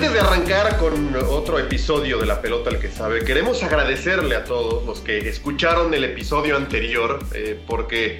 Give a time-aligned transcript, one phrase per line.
[0.00, 4.44] Antes de arrancar con otro episodio de La Pelota al que sabe, queremos agradecerle a
[4.44, 8.18] todos los que escucharon el episodio anterior, eh, porque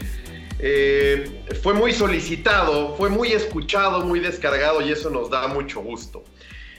[0.58, 6.22] eh, fue muy solicitado, fue muy escuchado, muy descargado y eso nos da mucho gusto.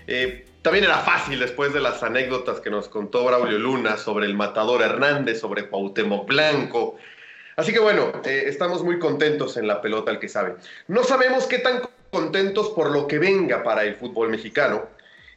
[0.06, 4.36] Eh, también era fácil después de las anécdotas que nos contó Braulio Luna sobre el
[4.36, 6.98] matador Hernández, sobre Cuauhtémoc Blanco.
[7.56, 10.58] Así que bueno, estamos muy contentos en La Pelota al que sabe.
[10.88, 14.84] No sabemos qué tan contentos por lo que venga para el fútbol mexicano,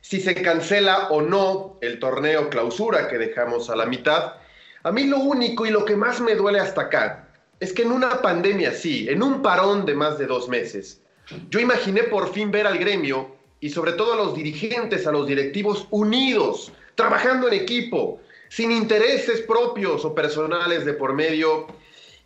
[0.00, 4.34] si se cancela o no el torneo clausura que dejamos a la mitad.
[4.82, 7.28] A mí lo único y lo que más me duele hasta acá
[7.60, 11.00] es que en una pandemia así, en un parón de más de dos meses,
[11.48, 15.26] yo imaginé por fin ver al gremio y sobre todo a los dirigentes, a los
[15.26, 18.20] directivos unidos, trabajando en equipo,
[18.50, 21.66] sin intereses propios o personales de por medio.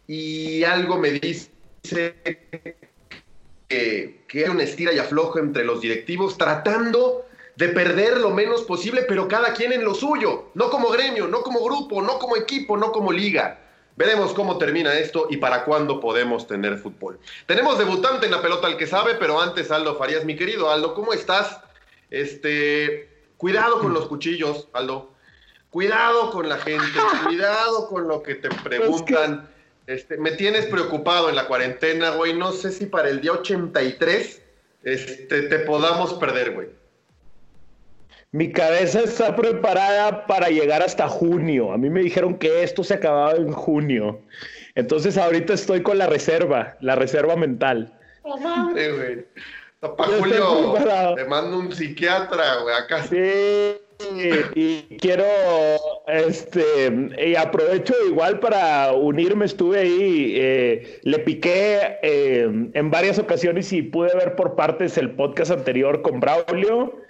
[0.08, 1.50] Y algo me dice
[3.68, 7.26] que, que hay un estira y aflojo entre los directivos tratando
[7.58, 11.42] de perder lo menos posible, pero cada quien en lo suyo, no como gremio, no
[11.42, 13.58] como grupo, no como equipo, no como liga.
[13.96, 17.18] Veremos cómo termina esto y para cuándo podemos tener fútbol.
[17.46, 20.94] Tenemos debutante en la pelota al que sabe, pero antes Aldo Farías, mi querido Aldo,
[20.94, 21.60] ¿cómo estás?
[22.10, 25.14] Este, cuidado con los cuchillos, Aldo.
[25.70, 26.84] Cuidado con la gente,
[27.26, 29.50] cuidado con lo que te preguntan.
[29.88, 32.34] Este, me tienes preocupado en la cuarentena, güey.
[32.34, 34.42] No sé si para el día 83
[34.84, 36.68] este, te podamos perder, güey.
[38.30, 41.72] Mi cabeza está preparada para llegar hasta junio.
[41.72, 44.20] A mí me dijeron que esto se acababa en junio.
[44.74, 47.98] Entonces ahorita estoy con la reserva, la reserva mental.
[48.22, 49.26] Sí, güey.
[49.80, 50.74] Papá Julio,
[51.16, 53.04] te mando un psiquiatra, güey, acá.
[53.04, 53.80] Sí,
[54.54, 55.24] y quiero,
[56.06, 56.64] este,
[57.26, 63.82] y aprovecho igual para unirme, estuve ahí, eh, le piqué eh, en varias ocasiones y
[63.82, 67.00] pude ver por partes el podcast anterior con Braulio.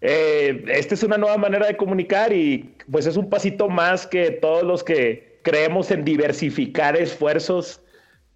[0.00, 4.30] Eh, esta es una nueva manera de comunicar y pues es un pasito más que
[4.30, 7.80] todos los que creemos en diversificar esfuerzos,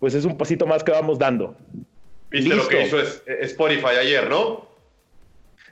[0.00, 1.56] pues es un pasito más que vamos dando.
[2.31, 4.66] Viste lo que hizo Spotify ayer, ¿no?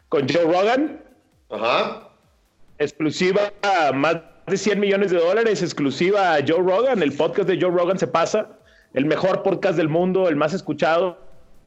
[0.08, 1.02] Con Joe Rogan.
[1.48, 2.09] Ajá.
[2.80, 3.52] Exclusiva,
[3.92, 4.16] más
[4.46, 7.02] de 100 millones de dólares, exclusiva a Joe Rogan.
[7.02, 8.48] El podcast de Joe Rogan se pasa.
[8.94, 11.18] El mejor podcast del mundo, el más escuchado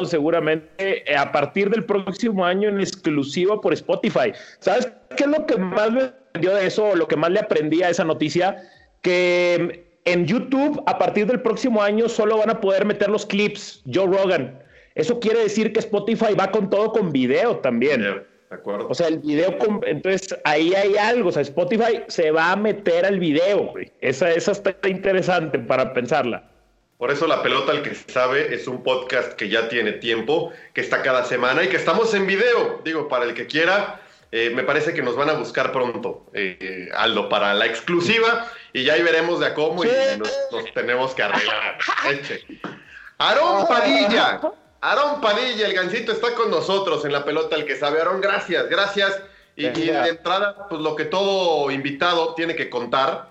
[0.03, 4.33] seguramente eh, a partir del próximo año en exclusiva por Spotify.
[4.57, 7.83] ¿Sabes qué es lo que más me aprendió de eso, lo que más le aprendí
[7.83, 8.67] a esa noticia?
[9.03, 13.83] Que en YouTube a partir del próximo año solo van a poder meter los clips
[13.85, 14.59] Joe Rogan.
[14.95, 18.25] Eso quiere decir que Spotify va con todo con video también.
[18.53, 18.87] De acuerdo.
[18.87, 19.57] O sea, el video,
[19.87, 23.91] entonces ahí hay algo, o sea, Spotify se va a meter al video, güey.
[23.99, 26.51] Esa, esa está interesante para pensarla.
[26.99, 30.81] Por eso La Pelota el que sabe es un podcast que ya tiene tiempo, que
[30.81, 32.79] está cada semana y que estamos en video.
[32.85, 33.99] Digo, para el que quiera,
[34.31, 38.83] eh, me parece que nos van a buscar pronto, eh, Aldo, para la exclusiva y
[38.83, 39.87] ya ahí veremos de a cómo y
[40.19, 41.79] nos, tenemos que arreglar.
[43.17, 44.39] Aarón Padilla,
[44.83, 47.99] Aarón Padilla, el gancito está con nosotros en La Pelota el que sabe.
[47.99, 49.21] Aarón, gracias, gracias.
[49.55, 53.29] Y, y de entrada, pues lo que todo invitado tiene que contar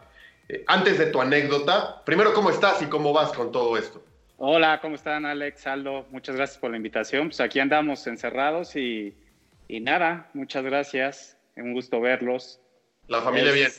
[0.49, 4.02] eh, antes de tu anécdota, primero, ¿cómo estás y cómo vas con todo esto?
[4.38, 6.06] Hola, ¿cómo están Alex, Aldo?
[6.10, 7.28] Muchas gracias por la invitación.
[7.28, 9.14] Pues aquí andamos encerrados y,
[9.69, 11.37] nada, muchas gracias.
[11.56, 12.60] Un gusto verlos.
[13.08, 13.70] ¿La familia bien?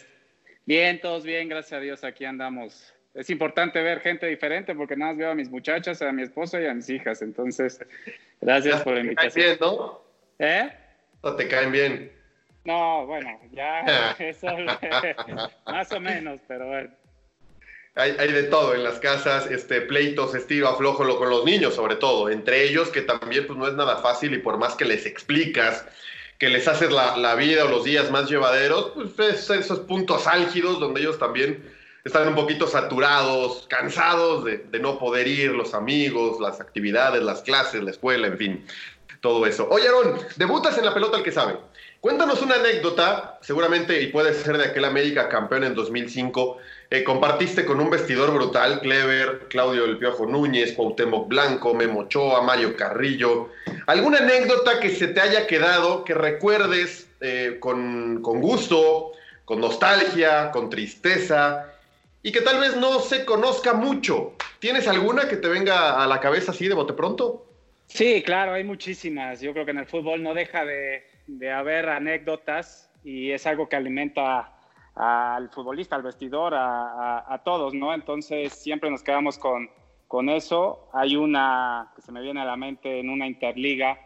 [0.65, 2.92] Bien, todos bien, gracias a Dios, aquí andamos.
[3.13, 6.59] Es importante ver gente diferente porque nada más veo a mis muchachas, a mi esposa
[6.59, 7.21] y a mis hijas.
[7.21, 7.79] Entonces,
[8.41, 9.45] gracias por la invitación.
[9.45, 10.01] Bien, ¿no?
[10.39, 10.73] ¿Eh?
[11.21, 12.11] ¿No te caen bien?
[12.65, 13.81] No, bueno, ya
[14.19, 14.47] eso
[15.65, 16.89] más o menos, pero bueno.
[17.95, 21.95] Hay, hay, de todo en las casas, este, pleitos, estilo aflojo con los niños, sobre
[21.95, 25.05] todo, entre ellos, que también pues, no es nada fácil y por más que les
[25.05, 25.85] explicas,
[26.39, 30.25] que les haces la, la vida o los días más llevaderos, pues es esos puntos
[30.25, 31.63] álgidos donde ellos también
[32.03, 37.81] están un poquito saturados, cansados de, no poder ir, los amigos, las actividades, las clases,
[37.81, 38.65] la escuela, en fin,
[39.21, 39.67] todo eso.
[39.69, 41.55] Oye, Aaron, debutas en la pelota el que sabe.
[42.01, 46.57] Cuéntanos una anécdota, seguramente, y puede ser de aquel América campeón en 2005.
[46.89, 52.41] Eh, compartiste con un vestidor brutal, Clever, Claudio El Piojo Núñez, Cuauhtémoc Blanco, Memo Ochoa,
[52.41, 53.51] Mario Carrillo.
[53.87, 59.13] ¿Alguna anécdota que se te haya quedado, que recuerdes eh, con, con gusto,
[59.45, 61.72] con nostalgia, con tristeza,
[62.23, 64.33] y que tal vez no se conozca mucho?
[64.59, 67.45] ¿Tienes alguna que te venga a la cabeza así de bote pronto?
[67.85, 69.41] Sí, claro, hay muchísimas.
[69.41, 73.67] Yo creo que en el fútbol no deja de de haber anécdotas y es algo
[73.67, 74.51] que alimenta
[74.95, 77.93] al futbolista, al vestidor, a, todos, ¿no?
[77.93, 79.69] Entonces siempre nos quedamos con,
[80.07, 80.89] con, eso.
[80.93, 83.97] Hay una que se me viene a la mente en una interliga,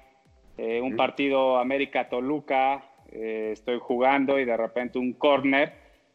[0.57, 5.73] eh, un partido América-Toluca, eh, estoy jugando y de repente un córner,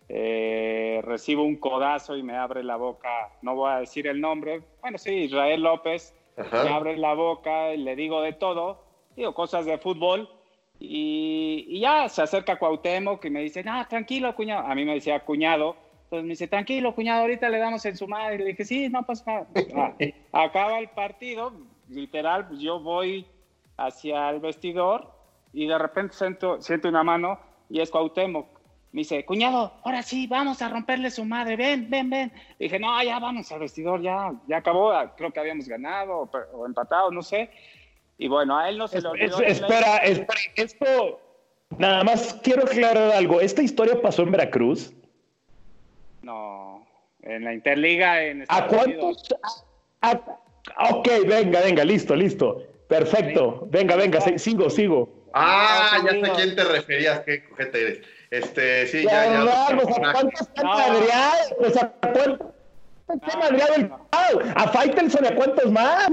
[0.09, 4.63] eh, recibo un codazo y me abre la boca, no voy a decir el nombre,
[4.81, 8.85] bueno, sí, Israel López, me abre la boca y le digo de todo,
[9.17, 10.29] digo cosas de fútbol
[10.85, 14.67] y, ya se acerca Cuauhtémoc y me dice, no, tranquilo, cuñado.
[14.67, 15.77] A mí me decía cuñado.
[16.05, 18.35] Entonces me dice, tranquilo, cuñado, ahorita le damos en su madre.
[18.35, 19.97] Y le dije, sí, no pasa nada.
[20.33, 21.53] Ah, acaba el partido,
[21.89, 23.27] literal, pues yo voy
[23.77, 25.11] hacia el vestidor
[25.53, 27.39] y de repente siento, siento una mano
[27.71, 28.47] y es Cuauhtémoc.
[28.93, 32.33] Me dice, cuñado, ahora sí, vamos a romperle su madre, ven, ven, ven.
[32.59, 37.11] dije, no, ya vamos al vestidor, ya, ya acabó, creo que habíamos ganado o empatado,
[37.11, 37.51] no sé.
[38.19, 39.41] Y bueno, a él no se le olvidó.
[39.41, 41.21] espera, espera, esto.
[41.79, 43.41] Nada más quiero aclarar algo.
[43.41, 44.93] ¿Esta historia pasó en Veracruz?
[46.23, 46.87] No,
[47.23, 49.35] en la Interliga en Estados ¿A cuántos?
[50.91, 52.63] ok, venga, venga, listo, listo.
[52.89, 53.67] Perfecto.
[53.71, 55.09] Venga, venga, sigo, sigo.
[55.35, 58.01] Ah, ya sé a quién te referías, qué cojete eres.
[58.33, 59.45] Este, sí, ya, ya.
[59.45, 60.73] ya pues, ¿A cuántos no.
[60.73, 61.33] Adrián?
[61.59, 63.93] Pues, ¿A cuántos Adrián
[64.57, 66.11] ¿A Faitelson a cuántos más?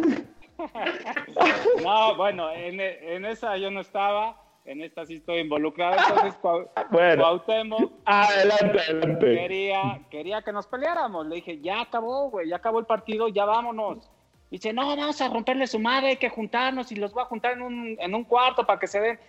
[1.82, 5.96] no, bueno, en, en, esa yo no estaba, en esta sí estoy involucrado.
[6.10, 6.38] Entonces,
[6.92, 9.36] bueno, Cuauhtémoc adelante, adelante.
[9.36, 11.26] Quería, quería que nos peleáramos.
[11.26, 14.12] Le dije, ya acabó, güey, ya acabó el partido, ya vámonos.
[14.52, 17.54] Dice, no, vamos a romperle su madre, hay que juntarnos y los voy a juntar
[17.54, 19.20] en un, en un cuarto para que se den.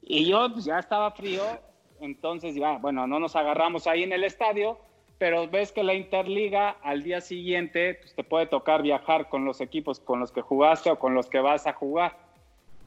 [0.00, 1.42] Y yo pues, ya estaba frío,
[2.00, 4.78] entonces, bueno, no nos agarramos ahí en el estadio
[5.18, 9.60] pero ves que la Interliga al día siguiente pues, te puede tocar viajar con los
[9.60, 12.16] equipos con los que jugaste o con los que vas a jugar.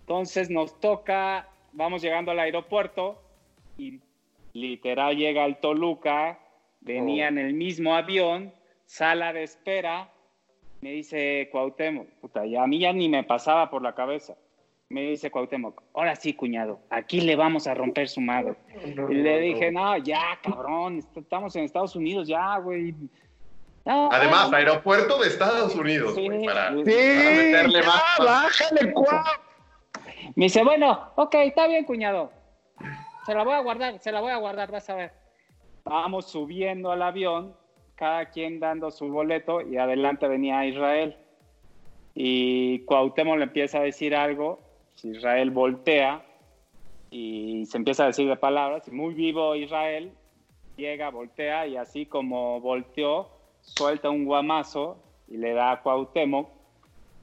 [0.02, 3.22] Entonces nos toca, vamos llegando al aeropuerto
[3.78, 4.00] y
[4.54, 6.40] literal llega el Toluca,
[6.80, 8.54] venía en el mismo avión,
[8.86, 10.10] sala de espera,
[10.80, 14.36] me dice Cuauhtémoc, puta, y a mí ya ni me pasaba por la cabeza
[14.92, 18.56] me dice Cuauhtémoc, ahora sí, cuñado, aquí le vamos a romper su madre.
[18.84, 22.94] y le dije, no, ya, cabrón, estamos en Estados Unidos, ya, güey.
[23.86, 28.04] Además, aeropuerto de Estados Unidos, sí, para, meterle más.
[28.20, 28.94] Bájale,
[30.36, 32.32] Me dice, bueno, ok, está bien, cuñado.
[33.26, 35.14] Se la voy a guardar, se la voy a guardar, vas a ver.
[35.86, 37.56] Vamos subiendo al avión,
[37.96, 41.18] cada quien dando su boleto, y adelante venía Israel.
[42.14, 44.71] Y Cuauhtémoc le empieza a decir algo
[45.04, 46.26] Israel voltea
[47.10, 50.14] y se empieza a decir de palabras, muy vivo Israel,
[50.78, 53.30] llega, voltea y así como volteó,
[53.62, 56.50] suelta un guamazo y le da a Cuauhtémoc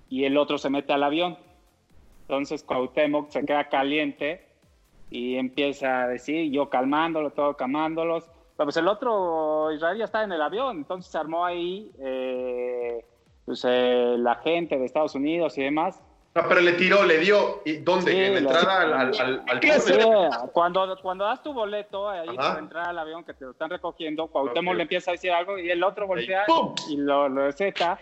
[0.08, 1.38] y el otro se mete al avión.
[2.22, 4.46] Entonces Cuauhtémoc se queda caliente
[5.10, 8.30] y empieza a decir, yo calmándolo, todo calmándolos.
[8.56, 13.04] Pero pues el otro, Israel ya está en el avión, entonces se armó ahí eh,
[13.44, 16.02] pues, eh, la gente de Estados Unidos y demás.
[16.46, 18.12] Pero le tiró, le dio, ¿y dónde?
[18.12, 19.92] Sí, ¿En la entrada al, al, al- al- Sí,
[20.52, 22.36] cuando, cuando das tu boleto ahí Ajá.
[22.36, 24.76] para entrar al avión que te lo están recogiendo, Cuauhtémoc Ok.
[24.76, 26.44] le empieza a decir algo y el otro voltea
[26.88, 27.98] y lo, lo zeta.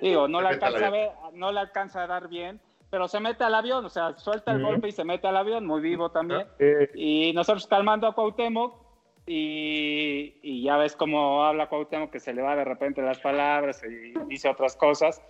[0.00, 3.44] Digo, no le, alcanza a ver, no le alcanza a dar bien, pero se mete
[3.44, 4.66] al avión, o sea, suelta el Ujú.
[4.72, 6.46] golpe y se mete al avión, muy vivo también.
[6.58, 8.74] Eh, Y nosotros calmando a Cuauhtémoc
[9.26, 13.82] y, y ya ves cómo habla Cuauhtémoc que se le va de repente las palabras
[13.84, 15.20] y dice otras cosas.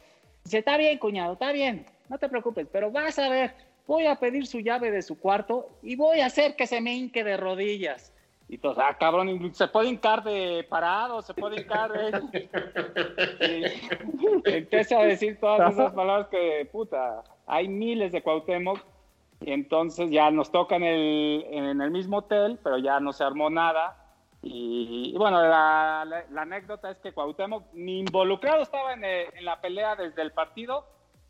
[0.45, 3.54] Dice, está bien, cuñado, está bien, no te preocupes, pero vas a ver,
[3.87, 6.94] voy a pedir su llave de su cuarto y voy a hacer que se me
[6.94, 8.12] hinque de rodillas.
[8.46, 12.49] Y todos, ah, cabrón, se puede hincar de parado, se puede hincar de...
[14.46, 18.78] Y empieza a decir todas esas palabras que, puta, hay miles de Cuauhtémoc
[19.40, 23.25] y entonces ya nos toca en el, en el mismo hotel, pero ya no se
[23.25, 23.96] armó nada.
[24.42, 29.26] Y, y bueno, la, la- la anécdota es que Cuauhtémoc ni involucrado estaba en, eh,
[29.34, 30.87] en la pelea desde el partido.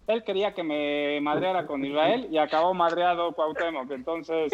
[0.07, 3.91] Él quería que me madreara con Israel y acabó madreado Cuauhtémoc.
[3.91, 4.53] Entonces,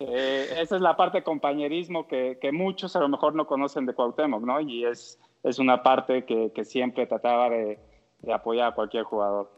[0.00, 3.86] eh, esa es la parte de compañerismo que, que muchos a lo mejor no conocen
[3.86, 4.60] de Cuauhtémoc, ¿no?
[4.60, 7.78] Y es, es una parte que, que siempre trataba de,
[8.20, 9.50] de apoyar a cualquier jugador.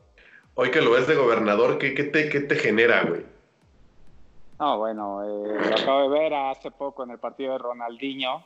[0.55, 3.25] Hoy que lo ves de gobernador, ¿qué, qué te, qué te genera, güey?
[4.59, 8.45] No, bueno, eh, lo acabo de ver hace poco en el partido de Ronaldinho.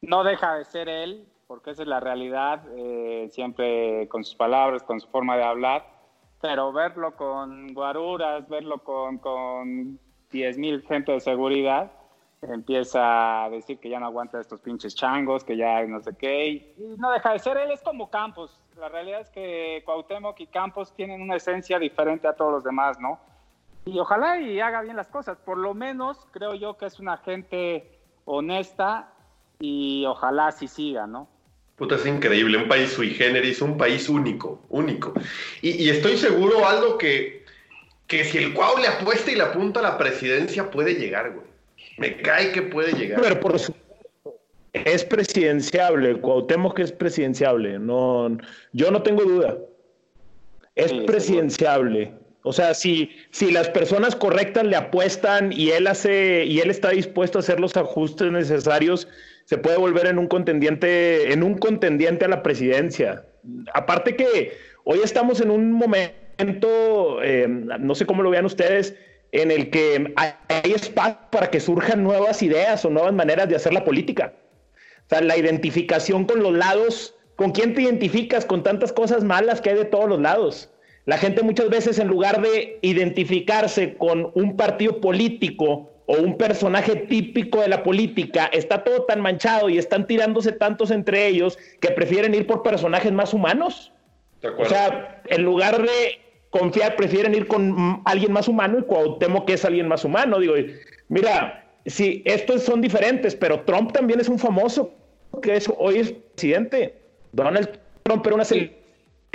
[0.00, 4.82] No deja de ser él, porque esa es la realidad, eh, siempre con sus palabras,
[4.82, 5.99] con su forma de hablar,
[6.40, 9.98] pero verlo con guaruras, verlo con, con
[10.32, 11.92] 10.000 gente de seguridad,
[12.42, 16.48] empieza a decir que ya no aguanta estos pinches changos, que ya no sé qué,
[16.48, 18.60] y, no deja de ser él, es como Campos.
[18.78, 22.98] La realidad es que Cuauhtémoc y Campos tienen una esencia diferente a todos los demás,
[22.98, 23.18] ¿no?
[23.84, 25.38] y ojalá y haga bien las cosas.
[25.38, 29.12] Por lo menos creo yo que es una gente honesta
[29.58, 31.28] y ojalá sí siga, ¿no?
[31.80, 35.14] Puta, es increíble, un país sui generis, un país único, único.
[35.62, 37.46] Y, y estoy seguro, Aldo, que,
[38.06, 41.46] que si el Cuau le apuesta y le apunta a la presidencia, puede llegar, güey.
[41.96, 43.22] Me cae que puede llegar.
[43.22, 44.38] Pero por supuesto,
[44.74, 46.20] es presidenciable.
[46.20, 47.78] Cuauhtémoc es presidenciable.
[47.78, 48.36] No,
[48.74, 49.56] yo no tengo duda.
[50.74, 52.12] Es Sí, presidenciable.
[52.42, 56.90] O sea, si, si las personas correctas le apuestan y él hace y él está
[56.90, 59.08] dispuesto a hacer los ajustes necesarios,
[59.44, 63.24] se puede volver en un contendiente, en un contendiente a la presidencia.
[63.74, 64.52] Aparte que
[64.84, 68.94] hoy estamos en un momento, eh, no sé cómo lo vean ustedes,
[69.32, 73.72] en el que hay espacio para que surjan nuevas ideas o nuevas maneras de hacer
[73.74, 74.32] la política.
[75.06, 79.60] O sea, la identificación con los lados, ¿con quién te identificas con tantas cosas malas
[79.60, 80.70] que hay de todos los lados?
[81.06, 86.96] La gente muchas veces en lugar de identificarse con un partido político o un personaje
[86.96, 91.90] típico de la política, está todo tan manchado y están tirándose tantos entre ellos que
[91.92, 93.92] prefieren ir por personajes más humanos.
[94.42, 96.18] De O sea, en lugar de
[96.50, 100.40] confiar, prefieren ir con alguien más humano y Cuauhtémoc que es alguien más humano.
[100.40, 100.54] Digo,
[101.08, 104.92] mira, sí, estos son diferentes, pero Trump también es un famoso
[105.42, 106.96] que es, hoy es presidente.
[107.32, 108.44] Donald Trump era una.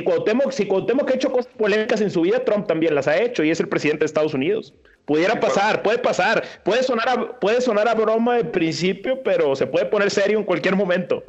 [0.03, 3.43] Cuauhtémoc, si Cuauhtémoc ha hecho cosas polémicas en su vida, Trump también las ha hecho
[3.43, 4.73] y es el presidente de Estados Unidos.
[5.05, 9.67] Pudiera pasar, puede pasar, puede sonar a, puede sonar a broma de principio, pero se
[9.67, 11.23] puede poner serio en cualquier momento.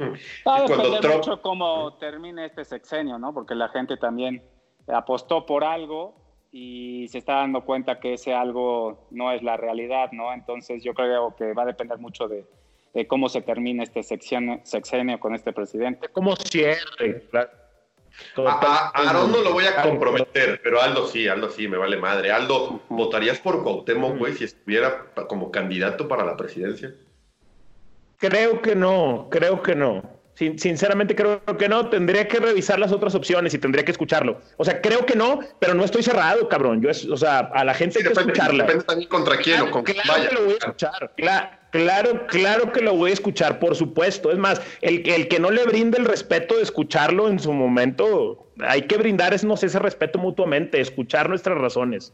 [0.47, 3.33] Va a depender Trump- mucho cómo termine este sexenio, ¿no?
[3.33, 4.41] Porque la gente también
[4.87, 6.15] apostó por algo
[6.51, 10.33] y se está dando cuenta que ese algo no es la realidad, ¿no?
[10.33, 12.45] Entonces yo creo que va a depender mucho de,
[12.95, 16.07] de cómo se termine este sexenio, sexenio con este presidente.
[16.09, 17.49] Como cierre, claro.
[18.45, 22.31] A, a- no lo voy a comprometer, pero Aldo sí, Aldo sí, me vale madre.
[22.31, 26.93] Aldo, ¿votarías por Cuauhtémoc, güey, si estuviera como candidato para la presidencia?
[28.17, 30.16] Creo que no, creo que no.
[30.37, 31.89] Sin- sinceramente creo que no.
[31.89, 34.39] Tendría que revisar las otras opciones y tendría que escucharlo.
[34.57, 36.79] O sea, creo que no, pero no estoy cerrado, cabrón.
[36.79, 38.63] Yo es, o sea, a la gente hay que Depende, escucharla.
[38.65, 40.29] depende también contra quién o con quién Claro vaya.
[40.29, 41.13] que lo voy a escuchar.
[41.17, 44.31] Cla- Claro, claro que lo voy a escuchar, por supuesto.
[44.31, 47.51] Es más, el, que- el que no le brinde el respeto de escucharlo en su
[47.51, 52.13] momento, hay que brindar ese, no sé, ese respeto mutuamente, escuchar nuestras razones.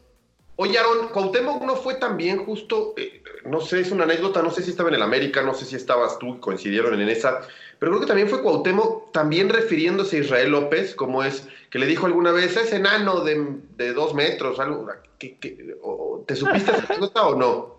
[0.56, 4.62] Oye, Aaron, Cuauhtémoc no fue también justo, eh, no sé, es una anécdota, no sé
[4.62, 7.40] si estaba en el América, no sé si estabas tú, coincidieron en esa,
[7.80, 11.86] pero creo que también fue Cuauhtémoc también refiriéndose a Israel López, como es, que le
[11.86, 13.44] dijo alguna vez, es enano de,
[13.76, 14.86] de dos metros, algo,
[15.18, 17.74] ¿qué- qué- o- ¿te supiste esa anécdota o no?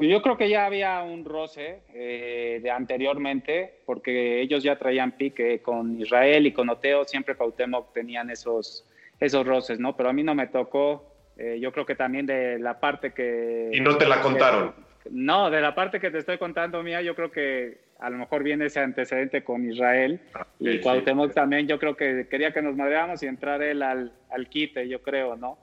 [0.00, 5.60] Yo creo que ya había un roce eh, de anteriormente, porque ellos ya traían pique
[5.60, 8.84] con Israel y con Oteo, siempre Cuauhtémoc tenían esos,
[9.20, 9.94] esos roces, ¿no?
[9.94, 13.70] Pero a mí no me tocó Eh, yo creo que también de la parte que...
[13.72, 14.74] Y no te la contaron.
[15.10, 18.42] no, de la parte que te estoy contando, mía, yo creo que a lo mejor
[18.42, 20.20] viene ese antecedente con Israel.
[20.34, 24.12] Ah, y Cuauhtémoc también, yo creo que quería que nos madreáramos y entrar él al,
[24.30, 25.58] al quite, yo creo, ¿no?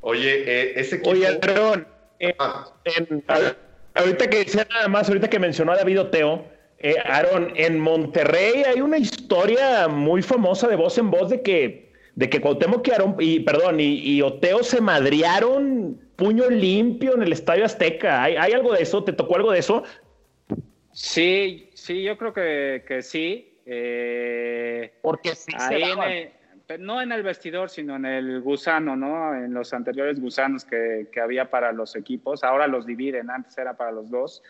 [0.00, 1.10] Oye, eh, ese equipo...
[1.10, 1.86] Oye, perdón,
[2.18, 2.72] eh, ah.
[3.94, 6.44] ahorita que nada más, ahorita que mencionó a David Oteo,
[6.78, 11.91] eh, Aaron, en Monterrey hay una historia muy famosa de voz en voz de que,
[12.14, 12.86] de que Cuauhtémoc
[13.20, 18.22] y, y perdón, y, Oteo se madrearon puño limpio en el Estadio Azteca.
[18.22, 19.02] ¿Hay, ¿Hay, algo de eso?
[19.02, 19.82] ¿Te tocó algo de eso?
[20.92, 23.58] Sí, sí, yo creo que, que sí.
[23.64, 25.84] Eh, Porque sí ahí
[26.78, 29.34] no en el vestidor, sino en el gusano, ¿no?
[29.34, 32.44] En los anteriores gusanos que, que había para los equipos.
[32.44, 34.42] Ahora los dividen, antes era para los dos.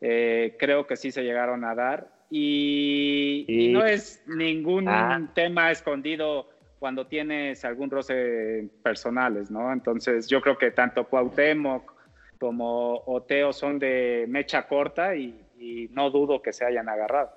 [0.00, 2.08] Eh, creo que sí se llegaron a dar.
[2.30, 5.30] Y, no es ningún ah.
[5.34, 9.72] tema escondido cuando tienes algún roce personales, ¿no?
[9.72, 11.92] Entonces yo creo que tanto Cuauhtémoc
[12.38, 15.44] como Oteo son de mecha corta y,
[15.90, 17.32] no dudo que se hayan agarrado.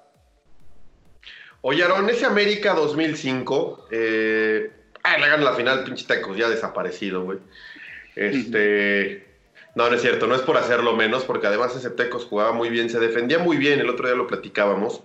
[1.62, 4.71] Oye, Aaron, ese América 2005, eh,
[5.01, 7.39] ah, le ganan la final, pinche tacos, ya desaparecido, güey.
[8.15, 9.25] Este,
[9.75, 12.69] no, no es cierto, no es por hacerlo menos, porque además ese Tecos jugaba muy
[12.69, 15.01] bien, se defendía muy bien, el otro día lo platicábamos.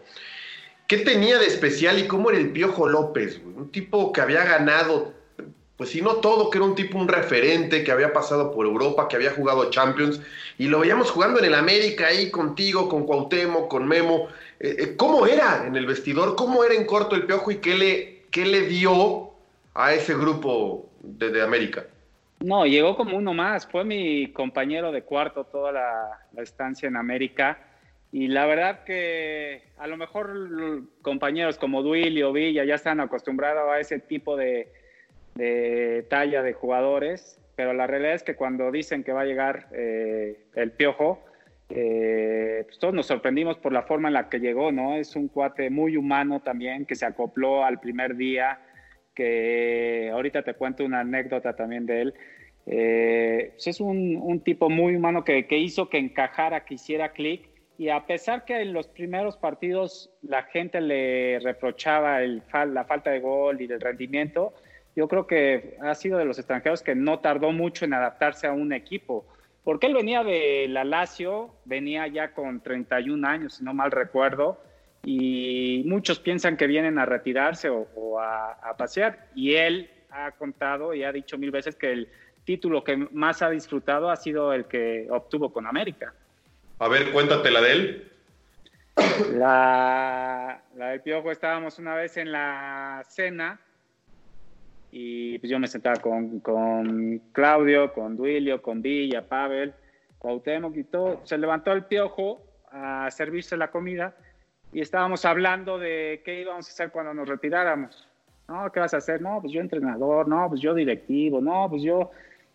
[0.87, 3.41] ¿Qué tenía de especial y cómo era el Piojo López?
[3.45, 5.13] Un tipo que había ganado,
[5.77, 9.09] pues si no todo, que era un tipo, un referente, que había pasado por Europa,
[9.09, 10.21] que había jugado Champions,
[10.59, 14.29] y lo veíamos jugando en el América ahí contigo, con Cuauhtémoc, con Memo.
[14.61, 16.37] Eh, eh, ¿Cómo era en el vestidor?
[16.37, 19.33] ¿Cómo era en corto el Piojo y qué le, qué le dio
[19.75, 21.85] a ese grupo de, América?
[22.41, 23.67] No, llegó como uno más.
[23.67, 27.59] Fue mi compañero de cuarto toda la, estancia en América.
[28.13, 33.81] Y la verdad que a lo mejor compañeros como Duilio, Villa ya están acostumbrados a
[33.81, 34.73] ese tipo de,
[36.09, 40.47] talla de jugadores, pero la realidad es que cuando dicen que va a llegar eh,
[40.55, 41.25] el Piojo,
[41.69, 44.95] eh, pues todos nos sorprendimos por la forma en la que llegó, ¿no?
[44.95, 48.61] Es un cuate muy humano también, que se acopló al primer día,
[49.15, 52.15] que ahorita te cuento una anécdota también de él.
[52.67, 57.49] Eh, pues es un, tipo muy humano que, hizo que encajara, que hiciera clic.
[57.79, 63.11] Y a pesar que en los primeros partidos la gente le reprochaba el, la falta
[63.11, 64.55] de gol y del rendimiento,
[64.95, 68.53] yo creo que ha sido de los extranjeros que no tardó mucho en adaptarse a
[68.53, 69.27] un equipo.
[69.63, 74.59] Porque él venía de la Lazio, venía ya con 31 años, si no mal recuerdo,
[75.05, 79.29] y muchos piensan que vienen a retirarse o, a, pasear.
[79.35, 82.09] Y él ha contado y ha dicho mil veces que el
[82.45, 86.15] título que más ha disfrutado ha sido el que obtuvo con América.
[86.79, 88.13] A ver, cuéntate la de él.
[89.33, 93.59] La, la del Piojo estábamos una vez en la cena
[94.91, 99.73] y pues yo me sentaba con, con Claudio, con Duilio, con Villa, Pavel,
[100.19, 101.23] Cuauhtémoc y todo.
[101.25, 104.15] Se levantó el Piojo a servirse la comida
[104.71, 108.07] y estábamos hablando de qué íbamos a hacer cuando nos retiráramos.
[108.49, 109.23] No, ¿qué vas a hacer?
[109.23, 112.11] No, pues yo entrenador, no, pues yo directivo, no, pues yo...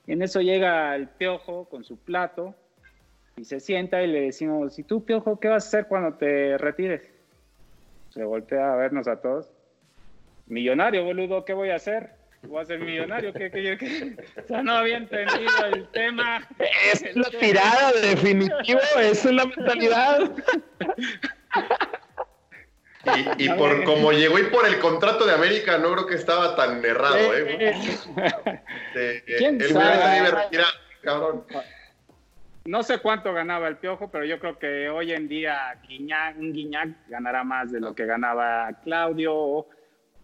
[0.05, 2.55] en eso llega el piojo con su plato
[3.37, 6.57] y se sienta y le decimos, ¿y tú, piojo, qué vas a hacer cuando te
[6.57, 7.09] retires?
[8.09, 9.51] Se voltea a vernos a todos.
[10.47, 12.21] Millonario, boludo, ¿qué voy a hacer?
[12.43, 13.33] voy a ser millonario.
[13.33, 14.15] ¿Qué, qué, qué?
[14.43, 16.47] O sea, no había entendido el tema.
[16.91, 20.31] Es la tirada, definitivo, esa es la mentalidad.
[23.37, 26.83] Y, por como llegó y por el contrato de América, no creo que estaba tan
[26.85, 27.73] errado, ¿eh?
[29.25, 30.47] ¿Quién sabe?
[31.01, 31.45] cabrón.
[32.65, 36.53] No sé cuánto ganaba el Piojo, pero yo creo que hoy en día Guiñac, un
[36.53, 39.65] Guiñac ganará más de lo que ganaba Claudio.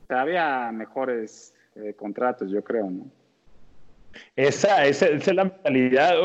[0.08, 3.06] Había mejores eh, contratos, yo creo, ¿no?
[4.36, 6.16] Esa, esa, esa es la mentalidad.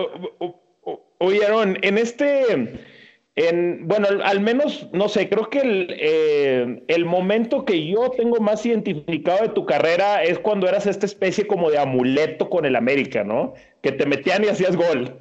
[1.19, 2.81] Oye, Aaron, en este
[3.35, 8.67] en, bueno, al, menos, no sé, creo que eh, el, momento que yo tengo más
[8.67, 13.25] identificado de tu carrera es cuando eras esta especie como de amuleto con el América,
[13.25, 13.55] ¿no?
[13.81, 15.17] Que te metían y hacías gol.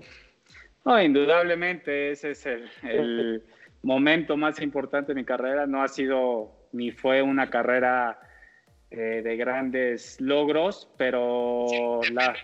[0.86, 2.46] No, indudablemente ese es
[2.84, 3.44] el
[3.84, 5.68] momento más importante de mi carrera.
[5.68, 8.20] No ha sido ni fue una carrera
[8.94, 12.36] eh, de grandes logros, pero la...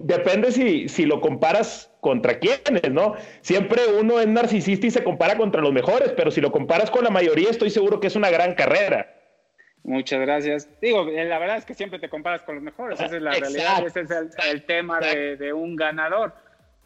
[0.00, 3.14] depende si, si lo comparas contra quiénes, ¿no?
[3.42, 7.04] Siempre uno es narcisista y se compara contra los mejores, pero si lo comparas con
[7.04, 9.14] la mayoría, estoy seguro que es una gran carrera.
[9.84, 10.80] Muchas gracias.
[10.80, 13.32] Digo, eh, la verdad es que siempre te comparas con los mejores, esa es la
[13.32, 14.10] realidad, ese es
[14.50, 16.32] el, tema de, de, un ganador.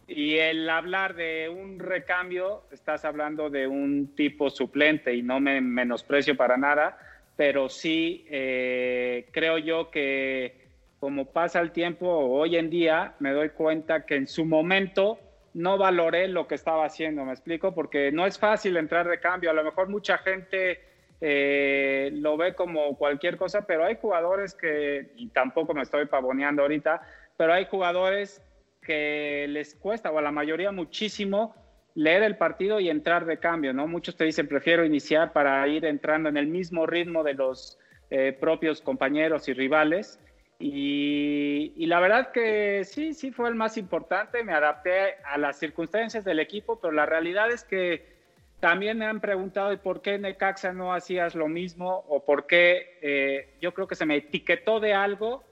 [0.09, 5.61] Y el hablar de un recambio, estás hablando de un tipo suplente y no me
[5.61, 6.97] menosprecio para nada,
[7.37, 10.67] pero sí eh, creo yo que
[11.01, 15.19] como pasa el tiempo hoy en día, me doy cuenta que en su momento
[15.55, 19.51] no valoré lo que estaba haciendo, me explico, porque no es fácil entrar de cambio.
[19.51, 20.81] A lo mejor mucha gente
[21.21, 26.63] eh, lo ve como cualquier cosa, pero hay jugadores que, y tampoco me estoy pavoneando
[26.63, 27.01] ahorita,
[27.37, 28.43] pero hay jugadores
[28.87, 31.55] que les cuesta, o a la mayoría muchísimo,
[31.95, 33.89] leer el partido y entrar de cambio, ¿no?
[33.89, 37.79] Muchos te dicen, prefiero iniciar para ir entrando en el mismo ritmo de los
[38.11, 40.21] eh, propios compañeros y rivales.
[40.59, 45.59] Y, y, la verdad que sí, sí fue el más importante, me adapté a las
[45.59, 48.17] circunstancias del equipo, pero la realidad es que
[48.61, 52.99] también me han preguntado ¿y por qué Necaxa no hacías lo mismo o por qué
[53.03, 55.45] eh, yo creo que se me etiquetó de algo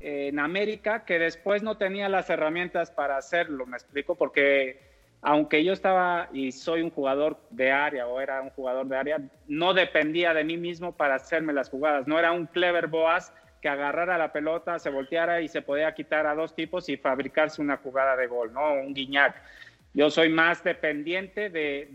[0.00, 4.80] en América que después no tenía las herramientas para hacerlo, me explico, porque
[5.22, 9.20] aunque yo estaba y soy un jugador de área o era un jugador de área,
[9.48, 13.68] no dependía de mí mismo para hacerme las jugadas, no era un clever Boas que
[13.68, 17.78] agarrara la pelota, se volteara y se podía quitar a dos tipos y fabricarse una
[17.78, 18.74] jugada de gol, ¿no?
[18.74, 19.34] Un guiñac.
[19.94, 21.88] Yo soy más dependiente de,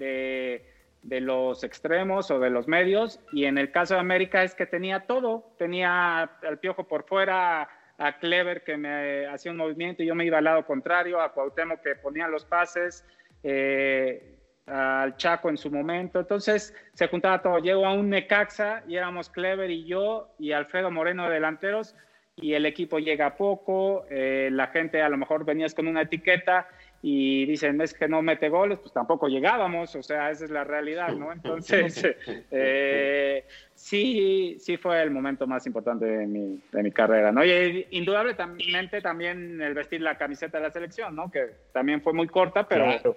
[1.04, 4.66] de, los extremos o de los medios y en el caso de América es que
[4.66, 10.08] tenía todo, tenía al piojo por fuera, a Clever que me hacía un movimiento y
[10.08, 13.06] yo me iba al lado contrario, a Cuauhtémoc que ponía los pases,
[13.44, 16.20] eh, al Chaco en su momento.
[16.20, 17.60] Entonces se juntaba todo.
[17.60, 21.96] Llego a un Necaxa y éramos Clever y yo y Alfredo Moreno de delanteros
[22.36, 26.68] y el equipo llega poco, eh, la gente a lo mejor venías con una etiqueta
[27.04, 30.64] y dicen es que no mete goles, pues tampoco llegábamos, o sea, esa es la
[30.64, 31.32] realidad, ¿no?
[31.32, 32.04] Entonces,
[32.52, 37.44] eh, sí, sí fue el momento más importante de mi, de mi carrera, ¿no?
[37.44, 41.32] Y indudablemente también el vestir la camiseta de la selección, ¿no?
[41.32, 43.16] Que también fue muy corta, pero,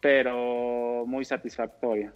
[0.00, 2.12] pero muy satisfactoria.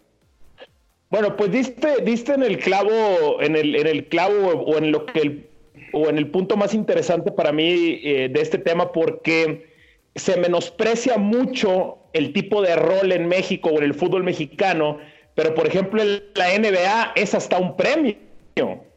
[1.11, 5.05] Bueno, pues diste, diste en el clavo, en el, en el clavo o en lo
[5.05, 5.47] que el,
[5.93, 9.70] o en el punto más interesante para mí eh, de este tema, porque
[10.15, 14.99] se menosprecia mucho el tipo de rol en México o en el fútbol mexicano,
[15.35, 18.17] pero por ejemplo en la NBA es hasta un premio.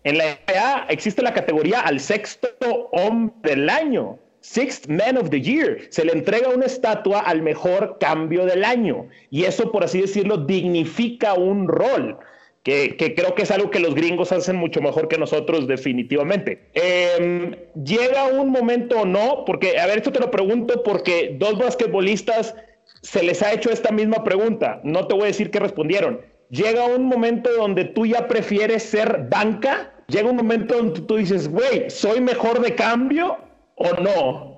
[0.04, 2.48] En la NBA existe la categoría al sexto
[2.92, 5.78] hombre del año, Sixth Man of the Year.
[5.90, 10.38] Se le entrega una estatua al mejor cambio del año y eso, por así decirlo,
[10.38, 12.18] dignifica un rol
[12.64, 16.70] que, creo que es algo que los gringos hacen mucho mejor que nosotros definitivamente.
[16.74, 19.44] Em, ¿Llega un momento o no?
[19.46, 22.56] Porque, a ver, esto te lo pregunto porque dos basquetbolistas
[23.02, 24.80] se les ha hecho esta misma pregunta.
[24.84, 26.22] No te voy a decir qué respondieron.
[26.50, 29.92] ¿Llega un momento donde tú ya prefieres ser banca?
[30.08, 33.40] ¿Llega un momento donde tú dices, güey, ¿soy mejor de cambio
[33.76, 34.54] o no?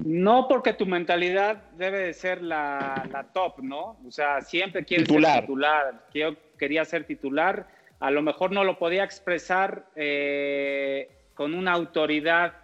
[0.00, 3.96] No, porque tu mentalidad debe de ser la, top, ¿no?
[4.06, 6.06] O sea, siempre quieres ser titular.
[6.12, 7.68] Quiero, quería ser titular,
[8.00, 12.54] a lo mejor no lo podía expresar eh, con una autoridad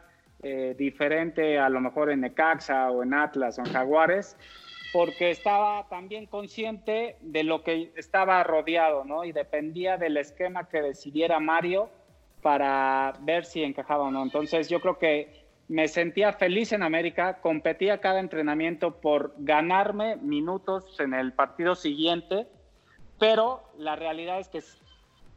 [0.43, 4.37] eh, diferente, a lo mejor en Necaxa o en Atlas o en Jaguares,
[4.93, 9.25] porque estaba también consciente de lo que estaba rodeado, ¿no?
[9.25, 11.89] Y dependía del esquema que decidiera Mario
[12.43, 14.23] para ver si encajaba o no.
[14.23, 21.01] Entonces yo creo que me sentía feliz en América, competía cada entrenamiento por ganarme minutos
[21.01, 22.47] en el partido siguiente
[23.25, 24.61] pero la realidad es que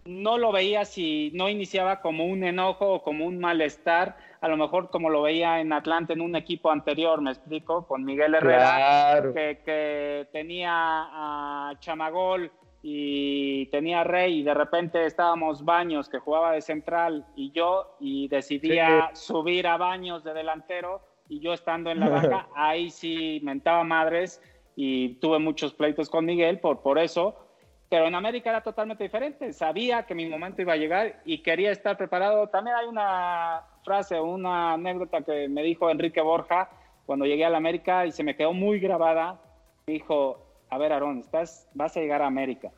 [0.04, 4.58] no lo veía si no iniciaba como un enojo o como un malestar, a lo
[4.58, 9.32] mejor como lo veía en Atlanta en un equipo anterior, me explico, con Miguel Herrera,
[9.34, 12.52] que, tenía a Chamagol
[12.84, 18.28] y tenía Rey y de repente estábamos Baños que jugaba de central y yo y
[18.28, 23.84] decidía subir a Baños de delantero y yo estando en la banca, ahí sí mentaba
[23.86, 24.42] madres
[24.76, 27.47] y tuve muchos pleitos con Miguel por, por eso,
[27.90, 29.54] pero en América era totalmente diferente.
[29.54, 32.48] Sabía que mi momento iba a llegar y quería estar preparado.
[32.48, 36.70] También hay una frase, una anécdota que me dijo Enrique Borja
[37.06, 39.40] cuando llegué a la América y se me quedó muy grabada.
[39.86, 42.72] Dijo, a ver, Aarón, estás, vas a llegar a América,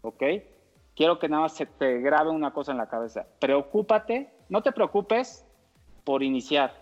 [0.00, 0.22] ¿ok?
[0.96, 3.26] Quiero que nada más se te grabe una cosa en la cabeza.
[3.40, 5.46] Preocúpate, no te preocupes
[6.04, 6.72] por iniciar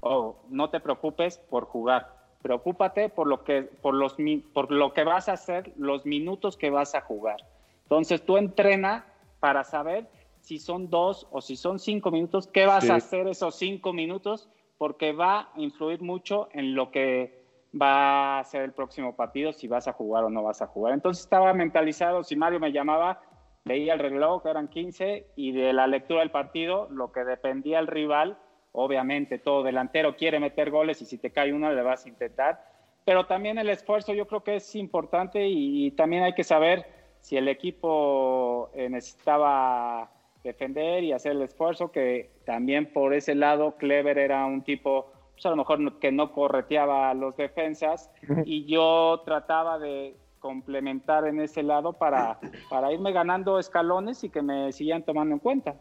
[0.00, 4.16] o no te preocupes por jugar preocúpate por lo que, por los,
[4.52, 7.36] por lo que vas a hacer, los minutos que vas a jugar.
[7.82, 9.06] Entonces tú entrena
[9.40, 10.08] para saber
[10.40, 14.48] si son dos o si son cinco minutos, qué vas a hacer esos cinco minutos,
[14.78, 17.40] porque va a influir mucho en lo que
[17.80, 20.94] va a ser el próximo partido, si vas a jugar o no vas a jugar.
[20.94, 23.20] Entonces estaba mentalizado, si Mario me llamaba,
[23.64, 27.78] veía el reloj, que eran 15, y de la lectura del partido, lo que dependía
[27.78, 28.38] el rival,
[28.72, 32.64] Obviamente todo delantero quiere meter goles y si te cae uno le vas a intentar.
[33.04, 36.86] Pero también el esfuerzo yo creo que es importante y, también hay que saber
[37.18, 40.10] si el equipo eh, necesitaba
[40.44, 45.44] defender y hacer el esfuerzo, que también por ese lado Clever era un tipo, pues
[45.46, 48.10] a lo mejor que no correteaba a los defensas
[48.44, 52.38] y yo trataba de complementar en ese lado para,
[52.70, 55.76] para irme ganando escalones y que me sigan tomando en cuenta.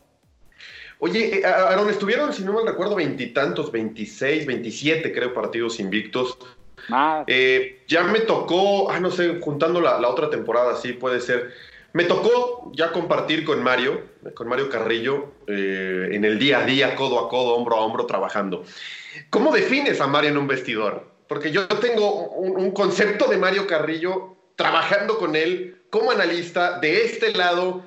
[0.99, 6.38] Oye, eh, Aaron, estuvieron, si no mal recuerdo, veintitantos, 26, 27, creo, partidos invictos.
[7.27, 11.53] Eh, ya me tocó, ah, no sé, juntando la, otra temporada, sí, puede ser.
[11.93, 14.01] Me tocó ya compartir con Mario,
[14.35, 18.05] con Mario Carrillo, eh, en el día a día, codo a codo, hombro a hombro,
[18.05, 18.63] trabajando.
[19.29, 21.07] ¿Cómo defines a Mario en un vestidor?
[21.27, 27.31] Porque yo tengo un concepto de Mario Carrillo trabajando con él como analista de este
[27.33, 27.83] lado,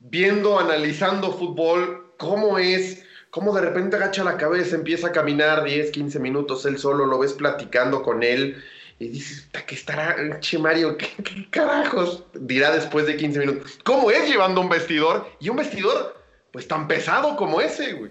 [0.00, 5.90] viendo, analizando fútbol, cómo es, cómo de repente agacha la cabeza, empieza a caminar 10,
[5.90, 8.62] 15 minutos él solo, lo ves platicando con él
[8.98, 10.96] y dices, ¿qué estará, che Mario?
[10.96, 11.08] ¿qué,
[11.50, 12.24] carajos?
[12.32, 13.78] Dirá después de 15 minutos.
[13.84, 15.26] ¿Cómo es llevando un vestidor?
[15.38, 16.16] Y un vestidor,
[16.50, 18.10] pues tan pesado como ese, güey.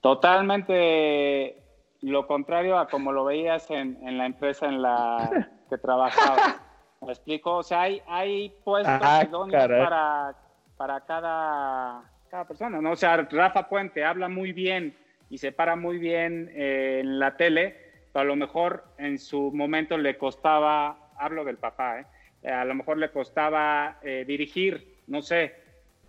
[0.00, 1.62] Totalmente
[2.00, 6.60] lo contrario a como lo veías en, en la empresa en la que trabajabas.
[7.02, 7.56] ¿Me explico?
[7.56, 10.34] O sea, hay, hay puestos ah, para,
[10.78, 12.10] para cada
[12.42, 12.92] persona, ¿no?
[12.92, 14.96] O sea, Rafa Puente habla muy bien
[15.30, 17.76] y se para muy bien eh, en la tele,
[18.12, 22.50] pero a lo mejor en su momento le costaba, hablo del papá, ¿eh?
[22.50, 25.54] a lo mejor le costaba eh, dirigir, no sé.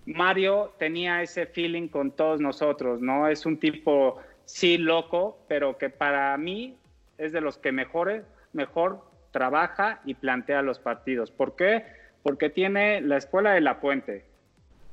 [0.06, 3.28] Mario tenía ese feeling con todos nosotros, ¿no?
[3.28, 6.78] Es un tipo, sí, loco, pero que para mí
[7.18, 11.32] es de los que mejores, mejor trabaja y plantea los partidos.
[11.32, 11.86] ¿Por qué?
[12.24, 14.26] Porque tiene la escuela de la Puente,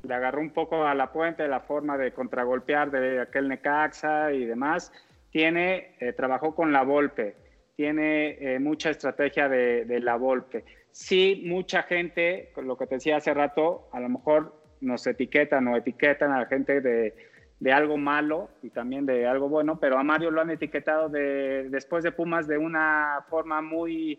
[0.02, 4.44] le agarró un poco a la puente la forma de contragolpear de aquel Necaxa y
[4.44, 4.92] demás.
[5.30, 7.36] Tiene, eh, trabajó con la Volpe,
[7.76, 10.64] tiene eh, mucha estrategia de, la Volpe.
[10.90, 15.68] Sí, mucha gente, con lo que te decía hace rato, a lo mejor nos etiquetan
[15.68, 17.14] o etiquetan a la gente de,
[17.60, 21.68] de algo malo y también de algo bueno, pero a Mario lo han etiquetado de,
[21.70, 24.18] después de Pumas de una forma muy,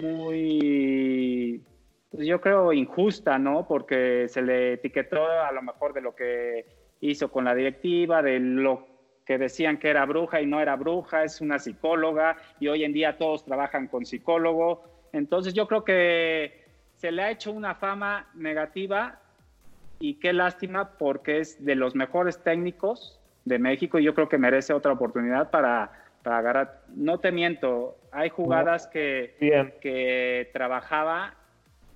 [0.00, 1.62] muy
[2.12, 3.66] pues yo creo injusta, ¿no?
[3.66, 6.66] Porque se le etiquetó a lo mejor de lo que
[7.00, 8.86] hizo con la directiva, de lo
[9.24, 12.92] que decían que era bruja y no era bruja, es una psicóloga y hoy en
[12.92, 14.84] día todos trabajan con psicólogo.
[15.12, 16.64] Entonces yo creo que
[16.96, 19.20] se le ha hecho una fama negativa
[19.98, 24.38] y qué lástima porque es de los mejores técnicos de México y yo creo que
[24.38, 26.82] merece otra oportunidad para, para agarrar.
[26.94, 29.34] No te miento, hay jugadas que,
[29.80, 31.36] que trabajaba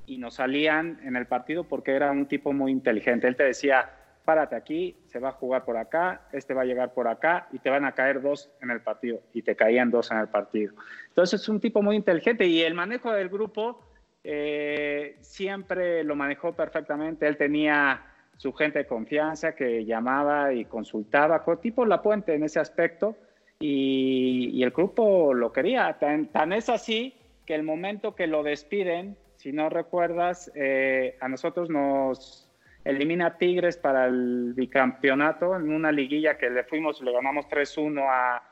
[0.06, 3.26] y nos salían en el partido porque era un tipo muy inteligente.
[3.26, 3.90] Él te decía,
[4.24, 7.58] párate aquí, se va a jugar por acá, este va a llegar por acá y
[7.58, 9.20] te van a caer dos en el partido.
[9.32, 10.74] Y te caían dos en el partido.
[11.08, 13.80] Entonces es un tipo muy inteligente y el manejo del grupo
[14.22, 17.26] eh, siempre lo manejó perfectamente.
[17.26, 18.04] Él tenía
[18.36, 23.16] su gente de confianza que llamaba y consultaba, tipo La Puente en ese aspecto,
[23.58, 25.96] y, el grupo lo quería.
[25.98, 27.14] tan es así
[27.46, 32.48] que el momento que lo despiden, si no recuerdas, eh, a nosotros nos
[32.82, 38.42] elimina Tigres para el bicampeonato en una liguilla que le fuimos, le ganamos 3-1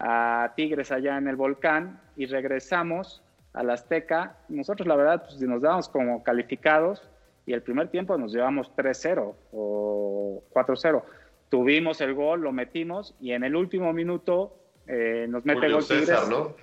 [0.00, 4.36] a, Tigres allá en el volcán y regresamos a la Azteca.
[4.48, 7.08] Nosotros la verdad pues, nos dábamos como calificados
[7.46, 11.04] y el primer tiempo nos llevamos 3-0 o 4-0.
[11.50, 14.56] Tuvimos el gol, lo metimos y en el último minuto
[14.88, 16.56] eh, nos mete el gol Tigres ¿no?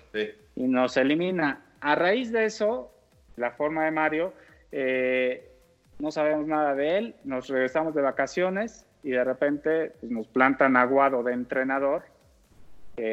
[0.57, 1.63] y nos elimina.
[1.79, 2.91] A raíz de eso,
[3.39, 4.33] la forma de Mario,
[4.71, 5.51] eh,
[5.99, 10.77] no sabemos nada de él, nos regresamos de vacaciones y de repente pues, nos plantan
[10.77, 12.03] Aguado de entrenador.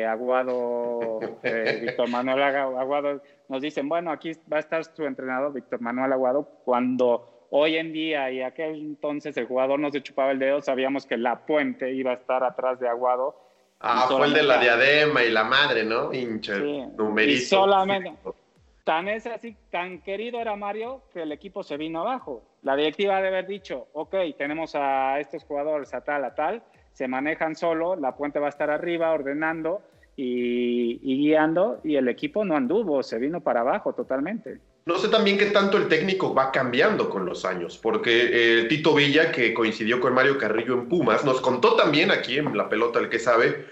[0.08, 5.80] Aguado, eh, Víctor Manuel Aguado, nos dicen, bueno, aquí va a estar su entrenador, Víctor
[5.80, 10.38] Manuel Aguado, cuando hoy en día y aquel entonces el jugador no se chupaba el
[10.38, 13.36] dedo, sabíamos que la puente iba a estar atrás de Aguado.
[13.80, 16.12] Ah, fue el de la diadema y la madre, ¿no?
[16.12, 16.84] Hincha, sí.
[17.26, 18.14] Y solamente,
[18.86, 22.44] Tan es así, tan querido era Mario que el equipo se vino abajo.
[22.62, 27.08] La directiva debe haber dicho, ok, tenemos a estos jugadores a tal, a tal, se
[27.08, 29.82] manejan solo, la puente va a estar arriba ordenando
[30.14, 34.60] y, guiando y el equipo no anduvo, se vino para abajo totalmente.
[34.84, 38.94] No sé también qué tanto el técnico va cambiando con los años, porque eh, Tito
[38.94, 43.00] Villa, que coincidió con Mario Carrillo en Pumas, nos contó también aquí en La Pelota,
[43.00, 43.66] el que sabe,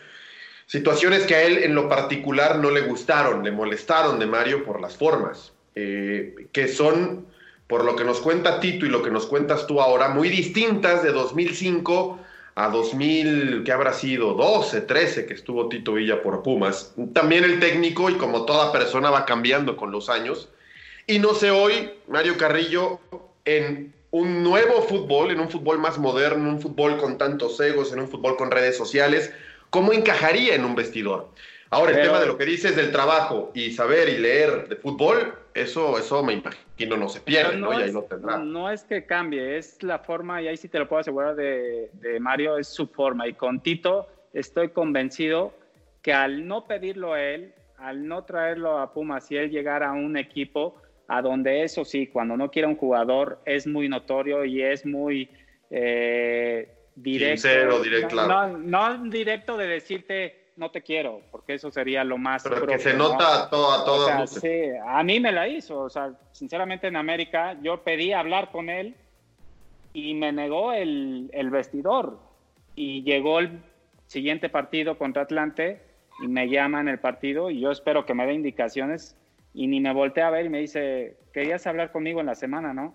[0.66, 4.80] Situaciones que a él en lo particular no le gustaron, le molestaron de Mario por
[4.80, 7.26] las formas, eh, que son,
[7.66, 11.02] por lo que nos cuenta Tito y lo que nos cuentas tú ahora, muy distintas
[11.02, 12.18] de 2005
[12.54, 14.34] a 2000, ¿qué habrá sido?
[14.34, 16.94] 12, 13 que estuvo Tito Villa por Pumas.
[17.12, 20.48] También el técnico, y como toda persona va cambiando con los años.
[21.06, 23.00] Y no sé hoy, Mario Carrillo,
[23.44, 27.98] en un nuevo fútbol, en un fútbol más moderno, un fútbol con tantos egos, en
[27.98, 29.32] un fútbol con redes sociales,
[29.74, 31.30] ¿cómo encajaría en un vestidor?
[31.68, 35.34] Ahora, el tema de lo que dices del trabajo y saber y leer de fútbol,
[35.52, 37.72] eso, eso me imagino no se pierde, ¿no?
[37.72, 37.80] ¿no?
[37.80, 38.38] Y ahí lo tendrá.
[38.38, 41.90] no es que cambie, es la forma, y ahí sí te lo puedo asegurar de,
[41.94, 43.26] de Mario, es su forma.
[43.26, 45.52] Y con Tito estoy convencido
[46.02, 49.90] que al no pedirlo a él, al no traerlo a Pumas y él llegar a
[49.90, 54.62] un equipo a donde eso sí, cuando no quiere un jugador, es muy notorio y
[54.62, 55.28] es muy
[55.70, 57.42] eh, directo.
[57.42, 58.58] Sincero, directo, no, claro.
[58.58, 62.42] no, no directo de decirte no te quiero, porque eso sería lo más.
[62.44, 63.08] Pero que propio, se ¿no?
[63.10, 65.80] nota a todo- a O todas sea, sí, a mí me la hizo.
[65.80, 68.94] O sea, sinceramente en América yo pedí hablar con él
[69.92, 72.18] y me negó el, el vestidor.
[72.76, 73.60] Y llegó el
[74.06, 75.80] siguiente partido contra Atlante
[76.22, 79.16] y me llaman el partido y yo espero que me dé indicaciones
[79.54, 82.72] y ni me volteé a ver y me dice, querías hablar conmigo en la semana,
[82.72, 82.94] ¿no?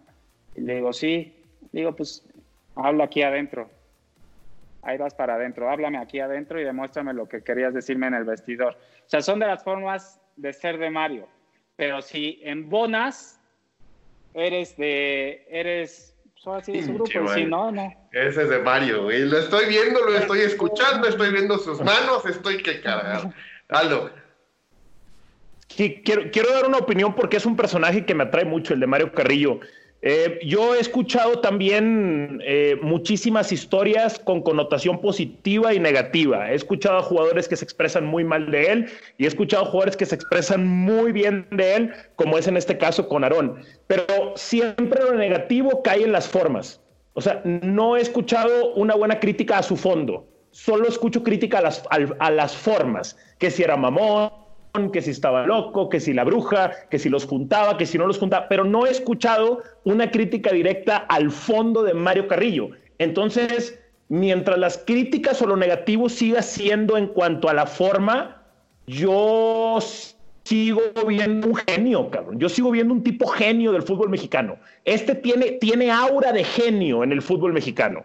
[0.55, 1.35] Y le digo, sí.
[1.73, 2.25] Le digo, pues
[2.75, 3.69] habla aquí adentro.
[4.89, 8.23] Ahí vas para adentro, háblame aquí adentro y demuéstrame lo que querías decirme en el
[8.23, 8.73] vestidor.
[8.73, 11.28] O sea, son de las formas de ser de Mario.
[11.75, 13.39] Pero si en bonas
[14.34, 17.93] eres de, eres, así de su grupo, y si no, no.
[18.12, 19.25] Ese es de Mario, güey.
[19.25, 23.32] Lo estoy viendo, lo estoy escuchando, estoy viendo sus manos, estoy que cargado.
[23.67, 24.10] Aldo.
[25.67, 28.80] Sí, quiero, quiero dar una opinión porque es un personaje que me atrae mucho, el
[28.80, 29.60] de Mario Carrillo.
[30.01, 36.51] Eh, yo he escuchado también eh, muchísimas historias con connotación positiva y negativa.
[36.51, 38.85] He escuchado a jugadores que se expresan muy mal de él
[39.17, 42.77] y he escuchado jugadores que se expresan muy bien de él, como es en este
[42.77, 43.62] caso con Aarón.
[43.88, 46.79] Pero siempre lo negativo cae en las formas.
[47.13, 50.25] O sea, no he escuchado una buena crítica a su fondo.
[50.51, 53.17] Solo escucho crítica a las, al- a las formas.
[53.38, 54.31] Que si era mamón,
[54.91, 58.08] que si estaba loco, que si la bruja, que si los juntaba, que si no
[58.08, 62.69] los juntaba, pero no he escuchado una crítica directa al fondo de Mario Carrillo.
[62.97, 68.43] Entonces, mientras las críticas o lo negativo siga siendo en cuanto a la forma,
[68.88, 69.79] yo
[70.43, 72.39] sigo viendo un genio, cabrón.
[72.39, 74.58] Yo sigo viendo un tipo genio del fútbol mexicano.
[74.86, 78.03] Este tiene, tiene aura de genio en el fútbol mexicano.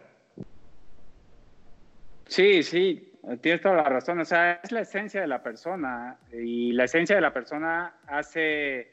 [2.27, 4.21] Sí, sí, tienes toda la razón.
[4.21, 8.91] O sea, es la esencia de la persona y la esencia de la persona hace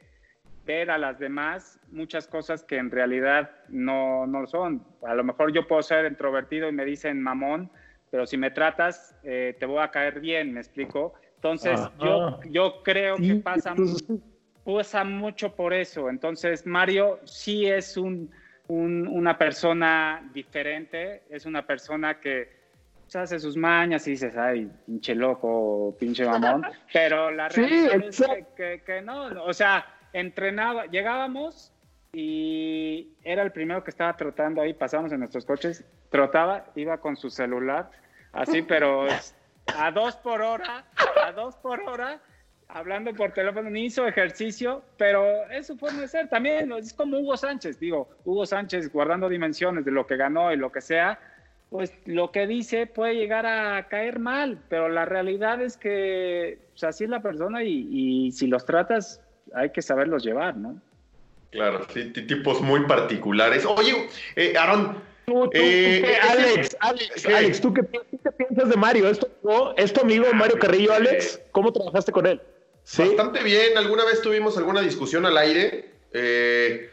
[0.65, 4.85] ver a las demás muchas cosas que en realidad no, no lo son.
[5.05, 7.71] A lo mejor yo puedo ser introvertido y me dicen mamón,
[8.11, 11.13] pero si me tratas, eh, te voy a caer bien, ¿me explico?
[11.35, 13.35] Entonces, yo, yo creo que
[14.63, 16.09] pasa mucho por eso.
[16.09, 18.29] Entonces, Mario sí es un,
[18.67, 22.60] un- una persona diferente, es una persona que
[23.11, 26.63] pues, hace sus mañas y dices, ay, pinche loco, pinche mamón.
[26.93, 28.55] Pero la Sí, realidad es que, exacto.
[28.55, 31.73] que- que no, o sea, entrenaba, llegábamos
[32.13, 37.15] y era el primero que estaba trotando ahí, pasábamos en nuestros coches, trotaba, iba con
[37.15, 37.89] su celular,
[38.33, 39.07] así, pero
[39.77, 40.85] a dos por hora,
[41.25, 42.19] a dos por hora,
[42.67, 47.17] hablando por teléfono, ni hizo ejercicio, pero es su forma de ser también, es como
[47.17, 51.17] Hugo Sánchez, digo, Hugo Sánchez guardando dimensiones de lo que ganó y lo que sea,
[51.71, 56.83] pues lo que dice puede llegar a caer mal, pero la realidad es que pues,
[56.83, 59.21] así es la persona y, y si los tratas
[59.55, 60.79] hay que saberlos llevar, ¿no?
[61.49, 63.65] Claro, sí, tipos muy particulares.
[63.65, 64.97] Oye, eh, Aaron.
[65.25, 67.35] Tú, tú, eh, ¿qué, ese- Alex, Alex, ¿qué?
[67.35, 69.07] Alex, ¿tú qué, piensas de Mario?
[69.07, 71.41] ¿Es tu, amigo- ¿Es tu amigo Mario Carrillo, Alex?
[71.51, 72.41] ¿Cómo trabajaste con él?
[72.83, 73.03] Sí.
[73.03, 73.77] Bastante bien.
[73.77, 75.91] Alguna vez tuvimos alguna discusión al aire.
[76.11, 76.89] Eh,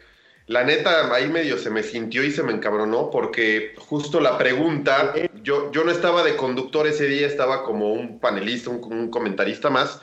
[0.49, 5.13] la neta, ahí medio se me sintió y se me encabronó porque justo la pregunta,
[5.43, 9.69] yo, yo no estaba de conductor ese día, estaba como un panelista, un, un comentarista
[9.69, 10.01] más.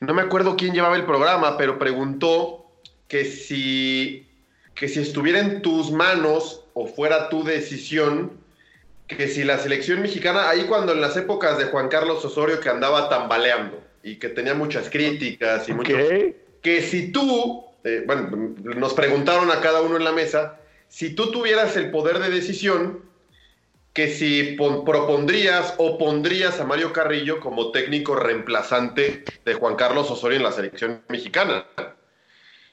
[0.00, 2.66] No me acuerdo quién llevaba el programa, pero preguntó
[3.06, 4.26] que si,
[4.74, 8.32] que si estuviera en tus manos o fuera tu decisión,
[9.06, 12.68] que si la selección mexicana, ahí cuando en las épocas de Juan Carlos Osorio que
[12.68, 15.94] andaba tambaleando y que tenía muchas críticas y mucho,
[16.62, 21.30] que si tú, eh, bueno, nos preguntaron a cada uno en la mesa, si tú
[21.30, 23.04] tuvieras el poder de decisión,
[23.92, 30.10] que si pon- propondrías o pondrías a Mario Carrillo como técnico reemplazante de Juan Carlos
[30.10, 31.66] Osorio en la selección mexicana.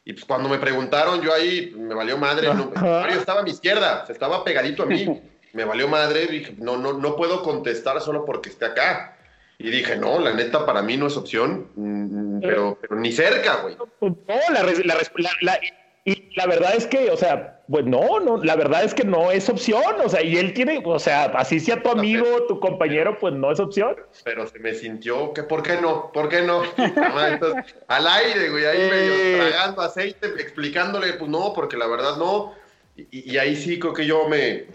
[0.03, 2.53] Y pues cuando me preguntaron, yo ahí me valió madre.
[2.53, 5.21] no- Mario estaba a mi izquierda, estaba pegadito a mí.
[5.55, 9.14] Me valió madre, dije, no, no, no puedo contestar solo porque esté acá.
[9.57, 13.61] Y dije, no, la neta para mí no es opción, mm, pero, pero ni cerca,
[13.61, 13.75] güey.
[14.01, 14.17] No,
[14.51, 15.59] la, la la- la-
[16.07, 19.31] y la verdad es que, o sea, pues no, no, la verdad es que no
[19.31, 23.17] es opción, o sea, y él tiene, o sea, así sea tu amigo, tu compañero,
[23.19, 23.95] pues no es opción.
[24.23, 26.11] Pero se me sintió que, ¿por qué no?
[26.11, 26.61] ¿Por qué no?
[26.77, 28.89] Entonces, al aire, güey, ahí Eh.
[28.91, 32.53] medio tragando aceite, explicándole, pues no, porque la verdad no.
[32.95, 34.65] y, ahí sí creo que yo me,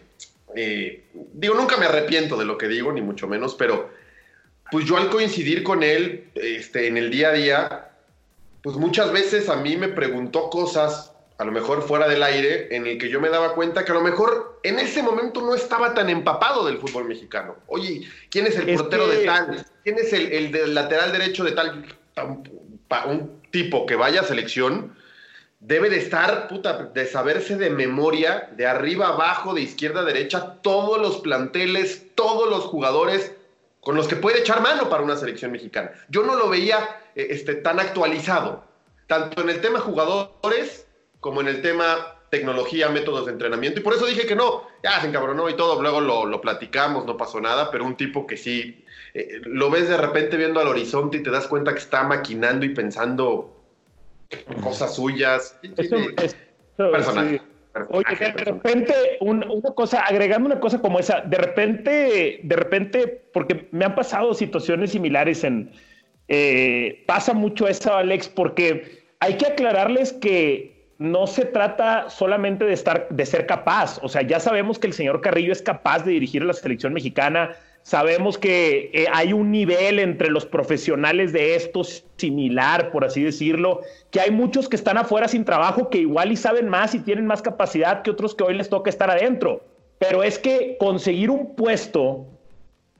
[0.56, 3.88] eh, digo, nunca me arrepiento de lo que digo, ni mucho menos, pero
[4.70, 7.90] pues yo al coincidir con él este, en el día a día,
[8.62, 12.86] pues muchas veces a mí me preguntó cosas, a lo mejor fuera del aire, en
[12.86, 15.94] el que yo me daba cuenta que a lo mejor en ese momento no estaba
[15.94, 17.56] tan empapado del fútbol mexicano.
[17.66, 19.66] Oye, ¿quién es el portero de tal?
[19.82, 21.86] ¿Quién es el, del lateral derecho de tal?
[23.06, 24.94] Un, tipo que vaya a selección
[25.58, 30.58] debe de estar, puta, de saberse de memoria, de arriba abajo, de izquierda a derecha,
[30.62, 33.32] todos los planteles, todos los jugadores
[33.80, 35.92] con los que puede echar mano para una selección mexicana.
[36.08, 38.64] Yo no lo veía eh, este, tan actualizado,
[39.06, 40.86] tanto en el tema jugadores
[41.20, 45.00] como en el tema tecnología, métodos de entrenamiento, y por eso dije que no, ya
[45.00, 48.84] se encabronó y todo, luego lo, platicamos, no pasó nada, pero un tipo que sí,
[49.14, 52.64] eh, lo ves de repente viendo al horizonte y te das cuenta que está maquinando
[52.64, 53.60] y pensando
[54.62, 55.58] cosas suyas.
[55.76, 55.96] Eso,
[56.76, 57.42] personal.
[57.90, 63.68] Oye, de repente, una cosa, agregando una cosa como esa, de repente, de repente, porque
[63.70, 65.70] me han pasado situaciones similares en,
[66.26, 72.72] eh, pasa mucho eso, Alex, porque hay que aclararles que no se trata solamente de
[72.72, 73.98] estar, de ser capaz.
[74.02, 76.92] O sea, ya sabemos que el señor Carrillo es capaz de dirigir a la selección
[76.92, 77.52] mexicana,
[77.90, 83.80] Sabemos que eh, hay un nivel entre los profesionales de esto similar, por así decirlo,
[84.12, 87.26] que hay muchos que están afuera sin trabajo, que igual y saben más y tienen
[87.26, 89.64] más capacidad que otros que hoy les toca estar adentro.
[89.98, 92.28] Pero es que conseguir un puesto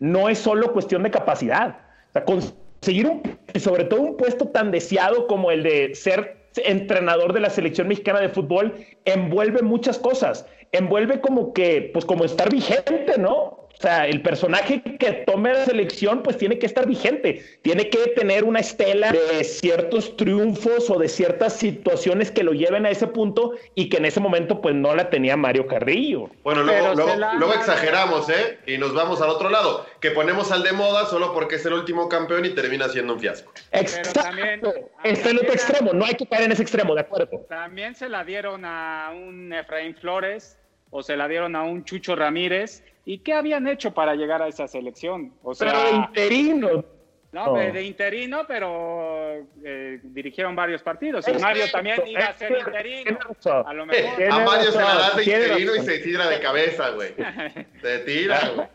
[0.00, 1.78] no es solo cuestión de capacidad.
[2.08, 3.22] O sea, conseguir un,
[3.60, 8.18] sobre todo un puesto tan deseado como el de ser entrenador de la selección mexicana
[8.18, 8.74] de fútbol,
[9.04, 10.46] envuelve muchas cosas.
[10.72, 13.59] Envuelve como que, pues como estar vigente, ¿no?
[13.80, 18.08] O sea, el personaje que tome la selección pues tiene que estar vigente, tiene que
[18.08, 23.06] tener una estela de ciertos triunfos o de ciertas situaciones que lo lleven a ese
[23.06, 26.28] punto y que en ese momento pues no la tenía Mario Carrillo.
[26.42, 28.58] Bueno, luego, luego, exageramos, ¿eh?
[28.66, 31.72] Y nos vamos al otro lado, que ponemos al de moda solo porque es el
[31.72, 33.50] último campeón y termina siendo un fiasco.
[33.72, 34.20] Exacto.
[34.20, 34.60] También,
[35.04, 37.46] Está en otro extremo, no hay que caer en ese extremo, de acuerdo.
[37.48, 40.59] También se la dieron a un Efraín Flores
[40.90, 44.48] o se la dieron a un Chucho Ramírez ¿Y qué habían hecho para llegar a
[44.48, 45.32] esa selección?
[45.42, 46.84] O sea, pero de interino.
[47.32, 51.26] No, de interino, pero eh, dirigieron varios partidos.
[51.28, 53.18] Y Mario también iba a ser interino.
[53.64, 54.32] A lo mejor.
[54.32, 57.14] A Mario se la da de interino y se tira de cabeza, güey.
[57.80, 58.68] Se tira, güey.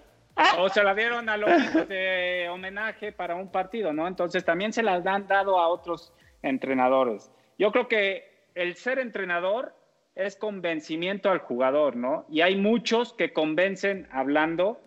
[0.58, 4.06] O se la dieron a los de homenaje para un partido, ¿no?
[4.06, 6.12] Entonces también se las han dado a otros
[6.42, 7.32] entrenadores.
[7.58, 9.74] Yo creo que el ser entrenador
[10.16, 12.26] es convencimiento al jugador, ¿no?
[12.30, 14.80] Y hay muchos que convencen hablando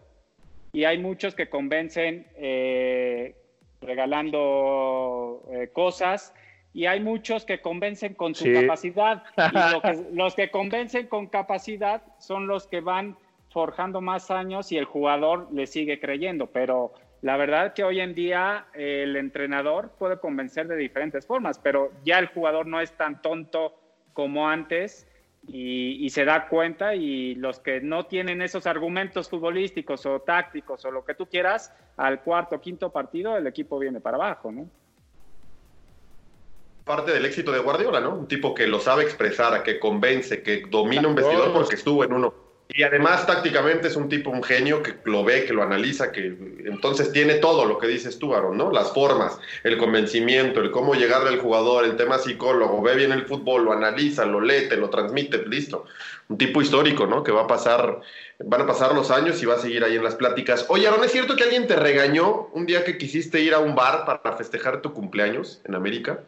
[0.72, 3.34] y hay muchos que convencen eh,
[3.80, 6.34] regalando eh, cosas
[6.72, 9.22] y hay muchos que convencen con su capacidad.
[10.12, 13.16] Y los que convencen con capacidad son los que van
[13.50, 18.14] forjando más años y el jugador le sigue creyendo, pero la verdad que hoy en
[18.14, 23.20] día el entrenador puede convencer de diferentes formas, pero ya el jugador no es tan
[23.22, 23.74] tonto
[24.12, 25.07] como antes
[25.48, 30.90] y, se da cuenta y los que no tienen esos argumentos futbolísticos o tácticos o
[30.90, 34.68] lo que tú quieras, al cuarto o quinto partido el equipo viene para abajo, ¿no?
[36.84, 38.14] Parte del éxito de Guardiola, ¿no?
[38.14, 42.12] Un tipo que lo sabe expresar, que convence, que domina un vestidor porque estuvo en
[42.12, 46.12] uno y además tácticamente es un tipo, un genio que lo ve, que lo analiza,
[46.12, 46.26] que
[46.66, 48.70] entonces tiene todo lo que dices tú, Aaron, ¿no?
[48.70, 53.24] Las formas, el convencimiento, el cómo llegarle al jugador, el tema psicólogo, ve bien el
[53.24, 55.86] fútbol, lo analiza, lo lee, te lo transmite, listo.
[56.28, 57.24] Un tipo histórico, ¿no?
[57.24, 58.02] Que va a pasar,
[58.38, 60.66] van a pasar los años y va a seguir ahí en las pláticas.
[60.68, 63.74] Oye, Aaron, ¿es cierto que alguien te regañó un día que quisiste ir a un
[63.74, 66.20] bar para festejar tu cumpleaños en América?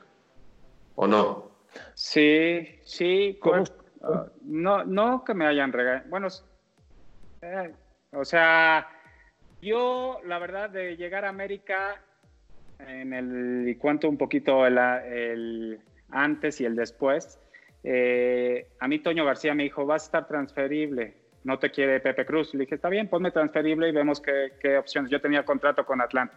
[0.95, 1.51] ¿O no?
[1.95, 3.37] Sí, sí.
[3.43, 3.65] ¿Cómo?
[4.43, 6.09] No, no que me hayan regañado.
[6.09, 6.29] Bueno,
[7.43, 7.75] eh,
[8.13, 8.89] o sea,
[9.61, 12.01] yo, la verdad, de llegar a América,
[12.79, 15.79] en el, y cuento un poquito el,
[16.11, 17.39] antes y el después,
[17.85, 22.27] eh, a mí Toño García me dijo, vas a estar transferible, no te quiere Pepe
[22.27, 22.55] Cruz.
[22.55, 25.11] Le dije, está bien, ponme transferible y vemos qué, qué opciones.
[25.11, 26.35] Yo tenía contrato con Atlanta.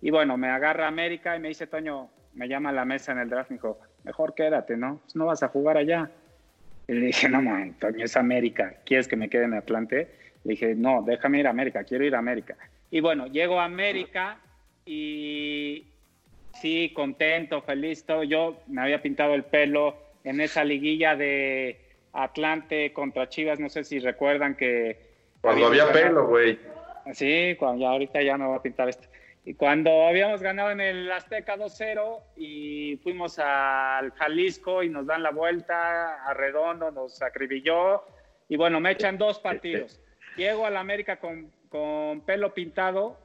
[0.00, 3.18] Y bueno, me agarra América y me dice, Toño, me llama a la mesa en
[3.18, 5.00] el draft, me dijo, mejor quédate, ¿no?
[5.02, 6.10] Pues no vas a jugar allá.
[6.92, 10.08] Y le dije, no, man, Antonio, es América, ¿quieres que me quede en Atlante?
[10.44, 12.54] Le dije, no, déjame ir a América, quiero ir a América.
[12.90, 14.38] Y bueno, llego a América
[14.84, 15.86] y
[16.60, 18.24] sí, contento, feliz, todo.
[18.24, 21.80] Yo me había pintado el pelo en esa liguilla de
[22.12, 24.98] Atlante contra Chivas, no sé si recuerdan que...
[25.40, 26.58] Cuando había, pelo, güey.
[27.14, 29.08] Sí, cuando ya ahorita ya me voy a pintar esto.
[29.44, 35.22] Y cuando habíamos ganado en el Azteca 2-0 y fuimos al Jalisco y nos dan
[35.22, 38.04] la vuelta a Redondo, nos acribilló
[38.48, 40.00] Y bueno, me echan dos partidos.
[40.36, 43.18] Llego a la América con, con pelo pintado.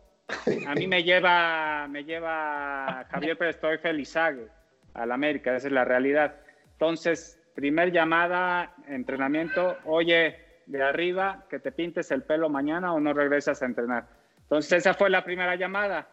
[0.68, 4.48] A mí me lleva, me lleva Javier Pérez Felizague
[4.94, 6.36] a la América, esa es la realidad.
[6.74, 13.14] Entonces, primer llamada, entrenamiento, oye, de arriba, que te pintes el pelo mañana o no
[13.14, 14.17] regresas a entrenar.
[14.48, 16.08] Entonces, esa fue la primera llamada.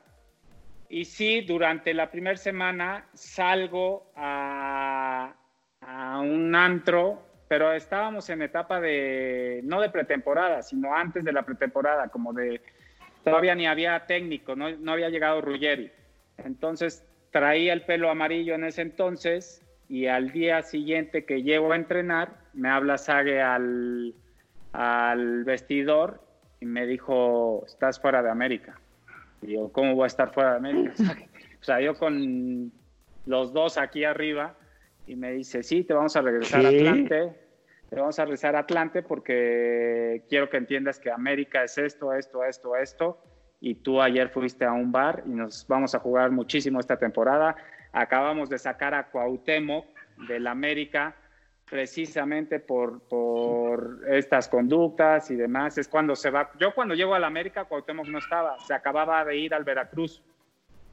[0.89, 5.35] Y sí, durante la primera semana salgo a,
[6.20, 12.09] un antro, pero estábamos en etapa de, no de pretemporada, sino antes de la pretemporada,
[12.09, 12.61] como de,
[13.22, 15.93] todavía ni había técnico, no, no había llegado Ruggeri.
[16.39, 21.76] Entonces traía el pelo amarillo en ese entonces y al día siguiente que llego a
[21.76, 24.14] entrenar, me habla Sage al,
[24.72, 26.24] al vestidor
[26.65, 28.81] y me dijo, estás fuera de América.
[29.43, 30.95] Y yo, ¿cómo voy a estar fuera de América?
[31.61, 32.73] o sea, yo con
[33.27, 34.55] los dos aquí arriba
[35.07, 37.35] y me dice, sí, te vamos a regresar a Atlante,
[37.91, 42.43] te vamos a regresar a Atlante porque quiero que entiendas que América es esto, esto,
[42.43, 43.19] esto, esto,
[43.61, 47.57] y tú ayer fuiste a un bar y nos vamos a jugar muchísimo esta temporada.
[47.93, 49.85] Acabamos de sacar a Cuauhtémoc
[50.29, 51.15] del América
[51.69, 55.79] precisamente por, por estas conductas y demás.
[55.79, 56.51] Es cuando se va.
[56.59, 60.23] Yo cuando llego al América, Cuauhtémoc no estaba, se acababa de ir al Veracruz.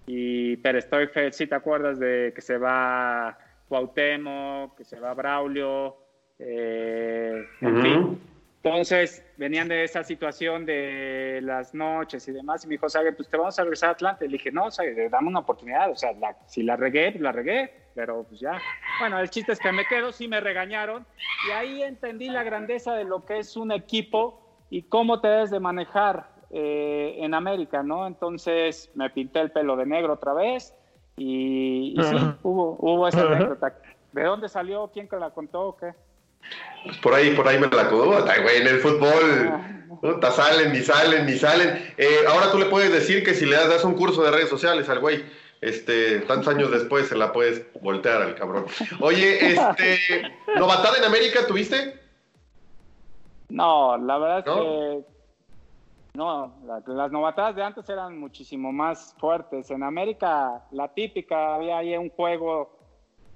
[0.07, 5.97] Y pero estoy si te acuerdas de que se va Cuauhtémoc, que se va Braulio,
[6.39, 8.21] eh, en fin.
[8.63, 13.15] Entonces, venían de esa situación de las noches y demás, y me dijo, ¿sabes?
[13.15, 14.23] Pues te vamos a regresar a Atlanta.
[14.23, 14.67] Y le dije, no.
[15.09, 15.89] Dame una oportunidad.
[15.89, 16.11] O sea,
[16.45, 18.59] si la regué, pues la regué, pero pues ya.
[18.99, 21.05] Bueno, el chiste es que me quedo, sí me regañaron,
[21.47, 24.39] y ahí entendí la grandeza de lo que es un equipo
[24.69, 28.05] y cómo te debes de manejar eh, en América, ¿no?
[28.05, 30.75] Entonces, me pinté el pelo de negro otra vez,
[31.17, 33.75] y, sí, hubo, hubo esa anécdota.
[34.11, 34.89] ¿De dónde salió?
[34.93, 35.93] ¿Quién te la contó qué?
[36.83, 39.51] Pues por ahí, por ahí me la contó, güey, en el fútbol,
[40.01, 41.93] puta, salen, ni salen, ni salen.
[41.97, 44.89] Eh, ahora tú le puedes decir que si le das, un curso de redes sociales
[44.89, 45.23] al güey,
[45.61, 48.65] este, tantos años después se la puedes voltear al cabrón.
[48.99, 49.99] Oye, este,
[50.57, 51.99] ¿novatada en América tuviste?
[53.49, 55.11] No, la verdad es que
[56.13, 56.53] no,
[56.87, 59.71] las novatadas de antes eran muchísimo más fuertes.
[59.71, 62.77] En América, la típica, había ahí un juego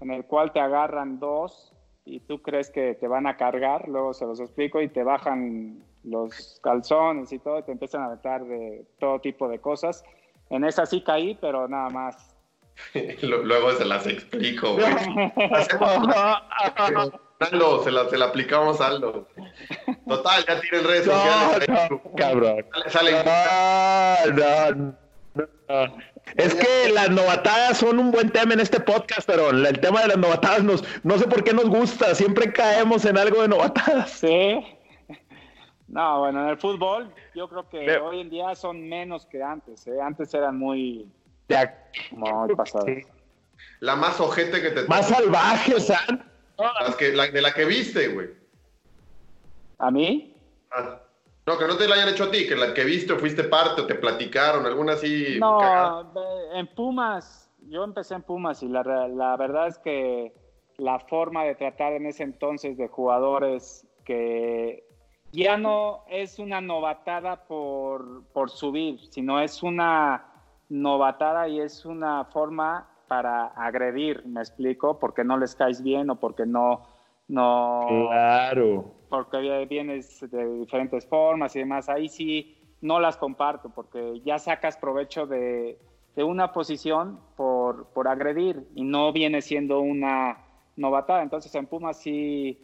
[0.02, 1.75] en el cual te agarran dos
[2.06, 5.84] y tú crees que te van a cargar, luego se los explico y te bajan
[6.04, 10.04] los calzones y todo, y te empiezan a meter de todo tipo de cosas.
[10.52, 12.36] En esa sí caí, pero nada más.
[13.24, 14.78] luego se las explico,
[17.40, 19.28] Aldo, se la, se la aplicamos a Aldo.
[20.08, 21.68] Total, ya tienen redes sociales.
[21.68, 22.66] No, cabrón.
[22.88, 23.12] Sale,
[26.36, 30.10] Es que las novatadas son un buen tema en este podcast, pero el tema de
[30.10, 34.12] las novatadas nos, no sé por qué nos gusta, siempre caemos en algo de novatadas.
[34.12, 34.60] Sí.
[35.88, 39.86] No, bueno, en el fútbol yo creo que hoy en día son menos que antes.
[39.88, 40.02] ¿eh?
[40.02, 41.10] Antes eran muy,
[42.12, 42.90] muy pasados.
[43.80, 44.84] La más ojete que te...
[44.88, 46.20] Más salvaje, ¿sabes?
[46.98, 48.30] que, de la que viste, güey.
[49.78, 50.36] ¿A mí?
[50.72, 51.00] Ah,
[51.46, 53.44] no, que no te la hayan hecho a ti, que la que viste o fuiste
[53.44, 55.38] parte o te platicaron, alguna así.
[55.40, 56.12] No,
[56.54, 60.34] en Pumas, yo empecé en Pumas y la, la verdad es que
[60.78, 64.84] la forma de tratar en ese entonces de jugadores que
[65.32, 70.26] ya no es una novatada por, por subir, sino es una
[70.70, 76.20] novatada y es una forma para agredir, me explico, porque no les caes bien o
[76.20, 76.84] porque no,
[77.28, 84.22] no, claro, porque vienes de diferentes formas y demás, ahí sí no las comparto, porque
[84.26, 85.80] ya sacas provecho de,
[86.16, 90.38] de una posición por, por agredir y no viene siendo una
[90.76, 92.60] novatada, entonces en Pumas sí,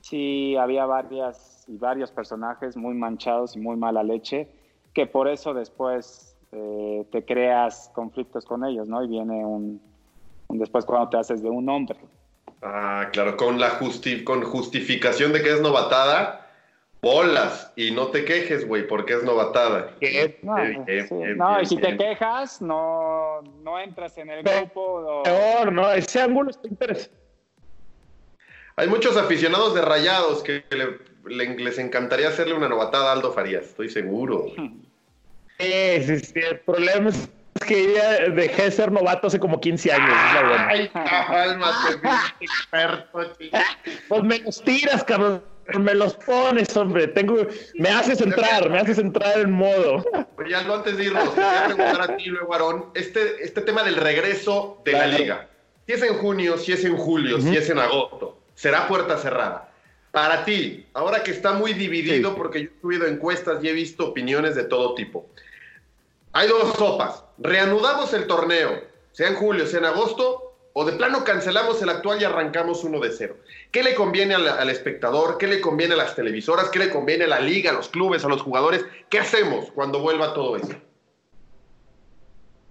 [0.00, 4.48] sí había varias y varios personajes muy manchados y muy mala leche,
[4.94, 9.02] que por eso después eh, te creas conflictos con ellos, ¿no?
[9.04, 9.80] Y viene un,
[10.48, 11.98] después cuando te haces de un hombre.
[12.62, 13.78] Ah, claro, con la
[14.24, 16.48] con justificación de que es novatada,
[17.00, 19.96] bolas y no te quejes, güey, porque es novatada.
[20.42, 25.22] No, y si te quejas, no, no entras en el grupo.
[25.24, 25.90] Peor, ¿no?
[25.90, 27.18] Ese ángulo está interesante.
[28.76, 30.64] Hay muchos aficionados de rayados que
[31.24, 34.46] les encantaría hacerle una novatada a Aldo Farías, estoy seguro.
[35.58, 37.28] Sí, sí, El problema es
[37.64, 40.16] que ya dejé de ser novato hace como 15 años.
[40.68, 42.00] Ay, cálmate,
[42.40, 43.36] experto.
[44.08, 45.42] Pues me los tiras, cabrón.
[45.78, 47.06] Me los pones, hombre.
[47.08, 50.04] Tengo, me haces entrar, me haces entrar en modo.
[50.36, 53.60] Oye, Aldo, antes de irnos, te voy a preguntar a ti, luego, Aarón, este, este
[53.62, 55.48] tema del regreso de la liga.
[55.86, 59.70] Si es en junio, si es en julio, si es en agosto, será puerta cerrada.
[60.10, 64.08] Para ti, ahora que está muy dividido, porque yo he subido encuestas y he visto
[64.08, 65.26] opiniones de todo tipo.
[66.32, 67.24] Hay dos sopas.
[67.42, 72.20] Reanudamos el torneo, sea en julio, sea en agosto, o de plano cancelamos el actual
[72.20, 73.36] y arrancamos uno de cero.
[73.72, 75.38] ¿Qué le conviene al, espectador?
[75.38, 76.70] ¿Qué le conviene a las televisoras?
[76.70, 78.84] ¿Qué le conviene a la liga, a los clubes, a los jugadores?
[79.10, 80.72] ¿Qué hacemos cuando vuelva todo eso?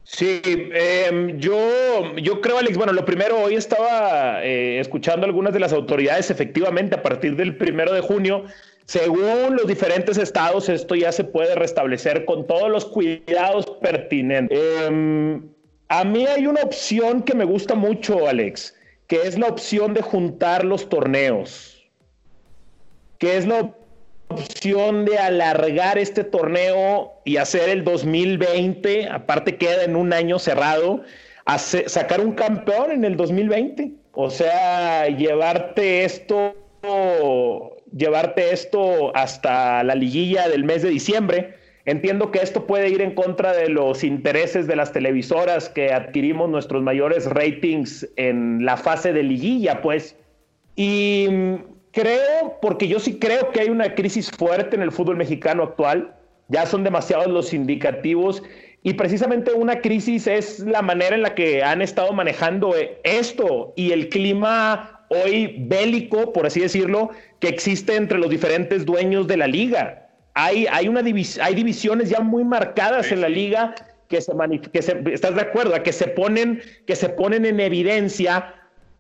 [0.04, 5.60] Sí, eh, yo, yo creo, Alex, bueno, lo primero, hoy estaba eh, escuchando algunas de
[5.60, 8.46] las autoridades, efectivamente, a partir del primero de junio,
[8.92, 14.60] según los diferentes estados, esto ya se puede restablecer con todos los cuidados pertinentes.
[14.62, 15.40] Eh,
[15.88, 18.76] a mí hay una opción que me gusta mucho, Alex,
[19.08, 21.90] que es la opción de juntar los torneos,
[23.18, 23.74] que es la
[24.28, 31.02] opción de alargar este torneo y hacer el 2020, aparte queda en un año cerrado,
[31.56, 33.94] sacar un campeón en el 2020.
[34.12, 36.58] O sea, llevarte esto,
[37.96, 41.56] llevarte esto hasta la liguilla del mes de diciembre.
[41.86, 46.50] Entiendo que esto puede ir en contra de los intereses de las televisoras que adquirimos
[46.50, 50.16] nuestros mayores ratings en la fase de liguilla, pues.
[50.76, 51.28] Y
[51.92, 56.16] creo, porque yo sí creo que hay una crisis fuerte en el fútbol mexicano actual,
[56.50, 58.44] ya son demasiados los indicativos
[58.84, 62.74] y precisamente una crisis es la manera en la que han estado manejando
[63.04, 67.10] esto y el clima hoy bélico, por así decirlo,
[67.40, 70.10] que existe entre los diferentes dueños de la liga.
[70.34, 73.76] Hay, hay, una divis hay divisiones ya muy marcadas en la liga
[74.08, 74.32] que se,
[74.72, 75.82] que se, ¿estás de acuerdo?
[75.84, 78.56] Que se ponen, que se ponen en evidencia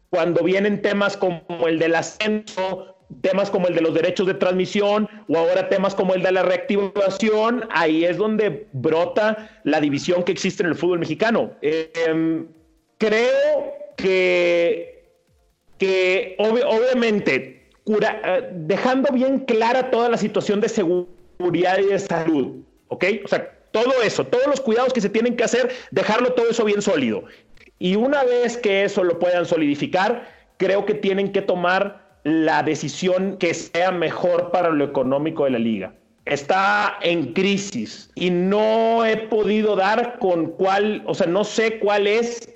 [0.09, 5.07] cuando vienen temas como el del ascenso, temas como el de los derechos de transmisión
[5.27, 10.31] o ahora temas como el de la reactivación, ahí es donde brota la división que
[10.31, 11.51] existe en el fútbol mexicano.
[11.61, 12.45] Eh,
[12.97, 15.00] creo que,
[15.81, 17.97] que ob obviamente, uh,
[18.51, 22.57] dejando bien clara toda la situación de seguridad y de salud,
[22.89, 23.05] ¿ok?
[23.25, 26.65] O sea, todo eso, todos los cuidados que se tienen que hacer, dejarlo todo eso
[26.65, 27.23] bien sólido.
[27.79, 33.37] Y una vez que eso lo puedan solidificar, creo que tienen que tomar la decisión
[33.39, 35.95] que sea mejor para lo económico de la liga.
[36.25, 42.05] Está en crisis y no he podido dar con cuál, o sea, no sé cuál
[42.05, 42.47] es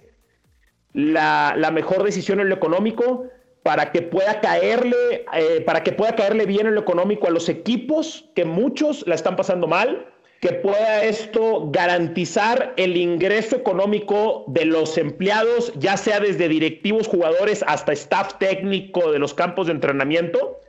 [0.96, 3.26] la, mejor decisión en lo económico
[3.64, 7.50] para que pueda caerle, eh, para que pueda caerle bien en lo económico a los
[7.50, 10.08] equipos que muchos la están pasando mal
[10.42, 17.64] que pueda esto garantizar el ingreso económico de los empleados, ya sea desde directivos, jugadores
[17.68, 20.60] hasta staff técnico de los campos de entrenamiento,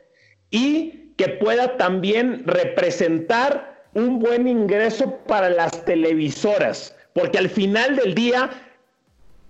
[0.51, 8.15] y que pueda también representar un buen ingreso para las televisoras, porque al final del
[8.15, 8.51] día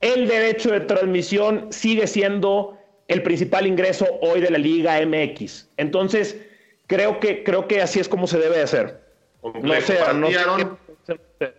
[0.00, 2.78] el derecho de transmisión sigue siendo
[3.08, 5.70] el principal ingreso hoy de la Liga MX.
[5.76, 6.44] Entonces,
[6.86, 9.00] creo que, creo que así es como se debe hacer.
[9.42, 11.52] No sé, no, sé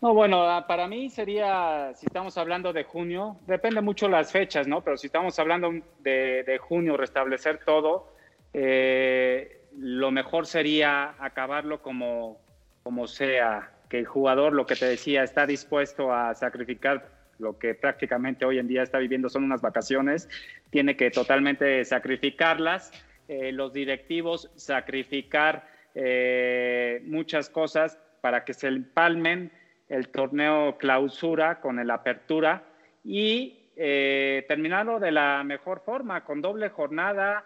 [0.00, 4.66] no, bueno, ah, para mí sería, si estamos hablando de junio, depende mucho las fechas,
[4.66, 4.82] ¿no?
[4.82, 8.12] Pero si estamos hablando de, de junio, restablecer todo,
[8.52, 12.38] eh, lo mejor sería acabarlo como,
[12.82, 17.74] como sea, que el jugador, lo que te decía, está dispuesto a sacrificar lo que
[17.74, 20.28] prácticamente hoy en día está viviendo son unas vacaciones,
[20.70, 22.92] tiene que totalmente sacrificarlas,
[23.28, 29.50] eh, los directivos sacrificar eh, muchas cosas para que se empalmen
[29.88, 32.64] el torneo clausura con el apertura
[33.04, 37.44] y eh, terminarlo de la mejor forma, con doble jornada,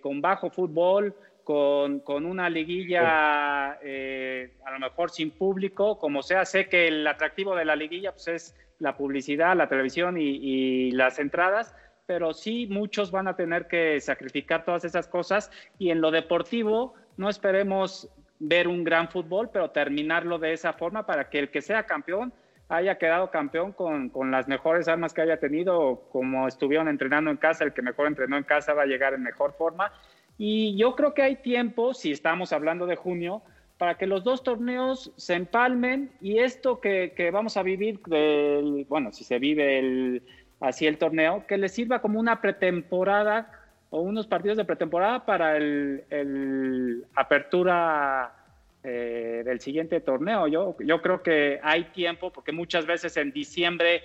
[0.00, 6.44] con bajo fútbol, con, con una liguilla eh, a lo mejor sin público, como sea,
[6.44, 11.18] sé que el atractivo de la liguilla pues, es la publicidad, la televisión y, las
[11.18, 11.74] entradas,
[12.06, 16.94] pero sí muchos van a tener que sacrificar todas esas cosas y en lo deportivo
[17.16, 21.62] no esperemos ver un gran fútbol, pero terminarlo de esa forma para que el que
[21.62, 22.32] sea campeón
[22.68, 27.36] haya quedado campeón con, con, las mejores armas que haya tenido, como estuvieron entrenando en
[27.36, 29.92] casa, el que mejor entrenó en casa va a llegar en mejor forma.
[30.36, 33.42] Y yo creo que hay tiempo, si estamos hablando de junio,
[33.78, 38.86] para que los dos torneos se empalmen y esto que, que vamos a vivir, del,
[38.88, 40.22] bueno, si se vive el,
[40.60, 43.50] así el torneo, que le sirva como una pretemporada
[43.90, 48.34] o unos partidos de pretemporada para el, el apertura
[48.82, 50.46] eh, del siguiente torneo.
[50.46, 54.02] Yo, yo creo que hay tiempo porque muchas veces en diciembre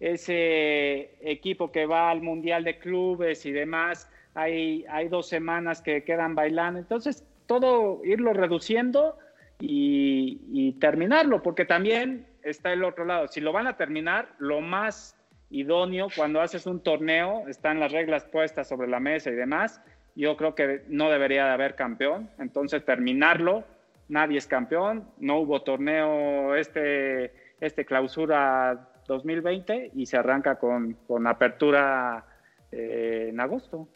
[0.00, 6.02] ese equipo que va al Mundial de Clubes y demás, hay, hay dos semanas que
[6.02, 6.80] quedan bailando.
[6.80, 7.24] Entonces,
[7.60, 9.18] todo irlo reduciendo
[9.60, 13.28] y, terminarlo, porque también está el otro lado.
[13.28, 15.16] Si lo van a terminar, lo más
[15.50, 19.82] idóneo cuando haces un torneo, están las reglas puestas sobre la mesa y demás,
[20.16, 23.64] yo creo que no debería de haber campeón, entonces terminarlo,
[24.08, 31.26] nadie es campeón, no hubo torneo este, este clausura 2020 y se arranca con, con
[31.26, 32.24] apertura
[32.72, 33.88] eh, en agosto.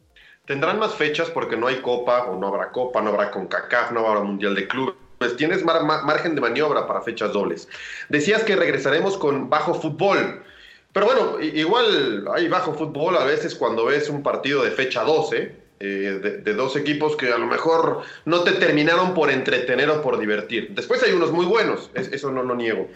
[0.46, 4.06] Tendrán más fechas porque no hay copa o no habrá copa, no habrá CONCACAF, no
[4.06, 4.94] habrá Mundial de Clubes.
[5.18, 7.68] Pues tienes margen de maniobra para fechas dobles.
[8.10, 10.42] Decías que regresaremos con bajo fútbol.
[10.92, 15.56] Pero bueno, igual hay bajo fútbol a veces cuando ves un partido de fecha 12,
[15.80, 20.18] eh, de, dos equipos que a lo mejor no te terminaron por entretener o por
[20.18, 20.70] divertir.
[20.74, 22.88] Después hay unos muy buenos, eso no lo niego.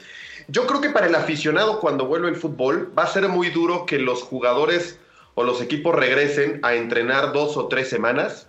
[0.49, 3.87] Yo creo que para el aficionado cuando vuelve el fútbol va a ser muy duro
[3.87, 4.99] que los jugadores
[5.35, 8.49] o los equipos regresen a entrenar dos o tres semanas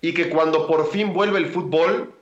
[0.00, 2.12] y que cuando por fin vuelve el fútbol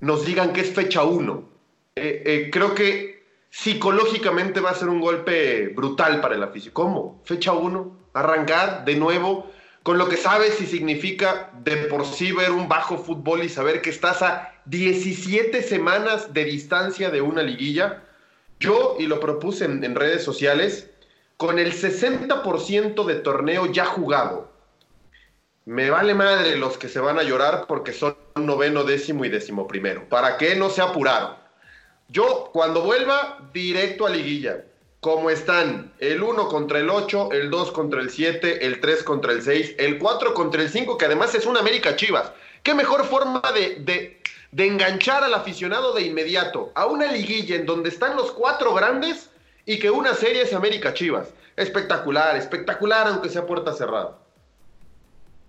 [0.00, 1.48] nos digan que es fecha uno.
[1.96, 6.74] Eh, eh, creo que psicológicamente va a ser un golpe brutal para el afición.
[6.74, 7.20] ¿Cómo?
[7.24, 9.50] Fecha uno, arrancar de nuevo
[9.82, 13.82] con lo que sabes y significa de por sí ver un bajo fútbol y saber
[13.82, 18.02] que estás a 17 semanas de distancia de una liguilla.
[18.60, 20.90] Yo, y lo propuse en redes sociales,
[21.36, 24.52] con el 60% de torneo ya jugado.
[25.66, 29.66] Me vale madre los que se van a llorar porque son noveno, décimo y décimo
[29.66, 30.08] primero.
[30.08, 31.36] ¿Para qué no se apuraron?
[32.08, 34.64] Yo, cuando vuelva, directo a liguilla.
[35.00, 39.32] Como están el 1 contra el 8, el 2 contra el 7, el 3 contra
[39.32, 42.32] el 6, el 4 contra el 5, que además es una América Chivas.
[42.62, 44.20] ¿Qué mejor forma de, de,
[44.52, 49.30] de enganchar al aficionado de inmediato a una liguilla en donde están los cuatro grandes
[49.66, 51.32] y que una serie es América Chivas.
[51.56, 54.18] Espectacular, espectacular, aunque sea puerta cerrada.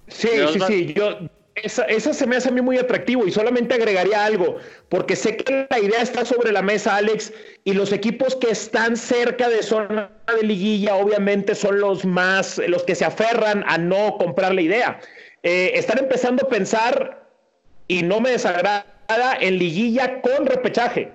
[0.08, 0.94] Sí, sí, sí.
[0.94, 1.18] Yo,
[1.56, 4.58] esa, se me hace a mí muy atractivo y solamente agregaría algo,
[4.90, 7.32] porque sé que la idea está sobre la mesa, Alex,
[7.64, 12.84] y los equipos que están cerca de zona de liguilla, obviamente, son los más, los
[12.84, 15.00] que se aferran a no comprar la idea.
[15.44, 17.26] Eh, están empezando a pensar,
[17.88, 18.86] y no me desagrada,
[19.40, 21.12] en liguilla con repechaje.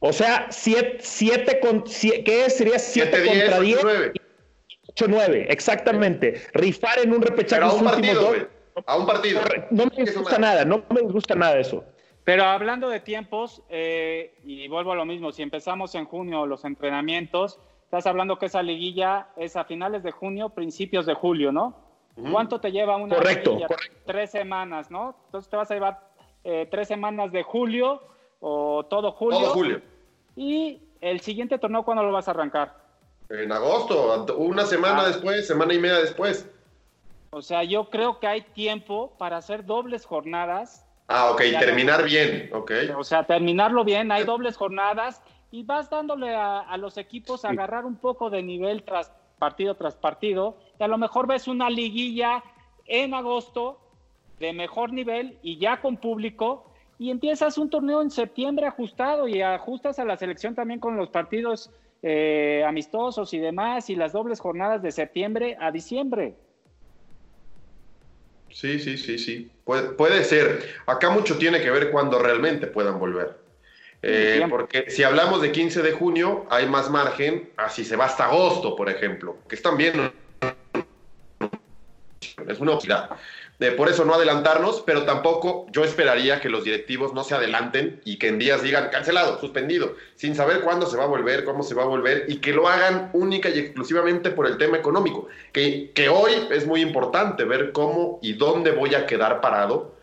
[0.00, 1.84] O sea, 7 con.
[1.84, 3.84] ¿Qué sería 7 contra 10?
[4.94, 6.42] 8-9, exactamente.
[6.52, 7.62] Rifar en un repechaje.
[7.62, 8.34] a un partido,
[8.86, 9.40] A un partido.
[9.70, 11.84] No me gusta nada, no me gusta nada eso.
[12.24, 16.64] Pero hablando de tiempos, eh, y vuelvo a lo mismo, si empezamos en junio los
[16.64, 21.90] entrenamientos, estás hablando que esa liguilla es a finales de junio, principios de julio, ¿no?
[22.30, 23.68] ¿Cuánto te lleva una correcto, liguilla?
[24.04, 25.16] Tres semanas, ¿no?
[25.26, 26.10] Entonces te vas a llevar
[26.44, 28.02] eh, tres semanas de julio
[28.40, 29.38] o todo julio.
[29.38, 29.82] Todo julio.
[30.40, 32.74] Y el siguiente torneo, ¿cuándo lo vas a arrancar?
[33.28, 35.08] En agosto, una semana ah.
[35.08, 36.48] después, semana y media después.
[37.28, 40.86] O sea, yo creo que hay tiempo para hacer dobles jornadas.
[41.08, 42.72] Ah, ok, terminar bien, ok.
[42.96, 45.20] O sea, terminarlo bien, hay dobles jornadas
[45.50, 49.94] y vas dándole a, los equipos a agarrar un poco de nivel tras partido tras
[49.94, 50.56] partido.
[50.78, 52.42] Y a lo mejor ves una liguilla
[52.86, 53.78] en agosto
[54.38, 56.69] de mejor nivel y ya con público
[57.00, 61.08] y empiezas un torneo en septiembre ajustado y ajustas a la selección también con los
[61.08, 61.70] partidos
[62.02, 66.34] eh, amistosos y demás y las dobles jornadas de septiembre a diciembre.
[68.50, 69.50] Sí, sí, sí, sí.
[69.64, 70.62] Puede, ser.
[70.84, 73.38] Acá mucho tiene que ver cuando realmente puedan volver.
[74.02, 78.26] Eh, porque si hablamos de 15 de junio, hay más margen así se va hasta
[78.26, 80.12] agosto, por ejemplo, que están bien.
[82.46, 82.98] Es una opción
[83.76, 88.18] por eso no adelantarnos, pero tampoco yo esperaría que los directivos no se adelanten y
[88.18, 91.74] que en días digan cancelado, suspendido, sin saber cuándo se va a volver, cómo se
[91.74, 95.92] va a volver y que lo hagan única y exclusivamente por el tema económico, que,
[95.94, 99.94] que hoy es muy importante ver cómo y dónde voy a quedar parado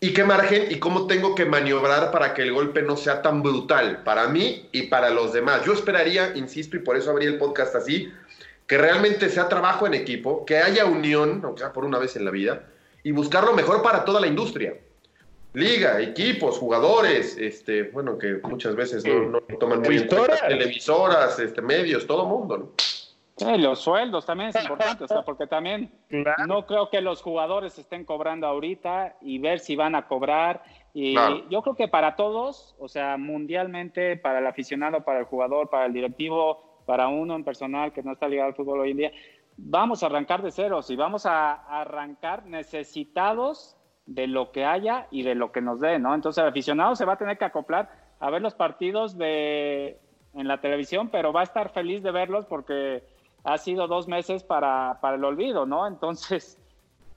[0.00, 3.42] y qué margen y cómo tengo que maniobrar para que el golpe no sea tan
[3.42, 5.64] brutal para mí y para los demás.
[5.64, 8.12] Yo esperaría, insisto, y por eso abrí el podcast así,
[8.66, 12.24] que realmente sea trabajo en equipo, que haya unión, aunque sea por una vez en
[12.24, 12.66] la vida,
[13.06, 14.74] y buscar lo mejor para toda la industria.
[15.52, 22.04] Liga, equipos, jugadores, este, bueno, que muchas veces no, toman muy en televisoras, este, medios,
[22.04, 22.58] todo mundo,
[23.38, 23.58] ¿no?
[23.58, 25.92] los sueldos también es importante, o sea, porque también
[26.48, 30.64] no creo que los jugadores estén cobrando ahorita y ver si van a cobrar.
[30.92, 31.14] Y
[31.48, 35.86] yo creo que para todos, o sea, mundialmente, para el aficionado, para el jugador, para
[35.86, 39.12] el directivo, para uno en personal que no está ligado al fútbol hoy en día,
[39.56, 43.76] vamos a arrancar de ceros y vamos a arrancar necesitados
[44.06, 46.14] de lo que haya y de lo que nos dé, ¿no?
[46.14, 47.90] Entonces el aficionado se va a tener que acoplar
[48.20, 49.98] a ver los partidos de
[50.34, 53.02] en la televisión, pero va a estar feliz de verlos porque
[53.44, 55.86] ha sido dos meses para, para el olvido, ¿no?
[55.86, 56.58] Entonces...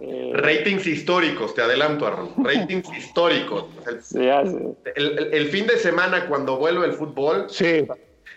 [0.01, 0.31] Eh...
[0.33, 2.31] Ratings históricos, te adelanto, Arnold.
[2.37, 3.65] Ratings históricos.
[4.95, 7.85] El, el, fin de semana cuando vuelve el fútbol, sí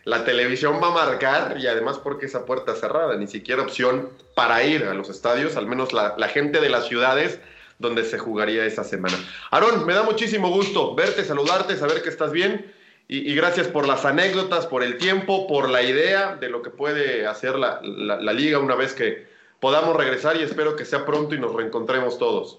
[0.04, 4.64] la televisión va a marcar y además porque esa puerta cerrada, ni siquiera opción para
[4.64, 7.40] ir a los estadios, al menos la, gente de las ciudades
[7.78, 9.16] donde se jugaría esa semana.
[9.50, 12.72] Aarón, me da muchísimo gusto verte, saludarte, saber que estás bien
[13.08, 17.26] y, gracias por las anécdotas, por el tiempo, por la idea de lo que puede
[17.26, 19.26] hacer la, la, liga una vez que
[19.60, 22.58] podamos regresar y espero que sea pronto y nos reencontremos todos.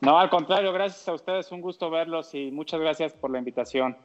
[0.00, 3.96] No, al contrario, gracias a ustedes, un gusto verlos y muchas gracias por la invitación.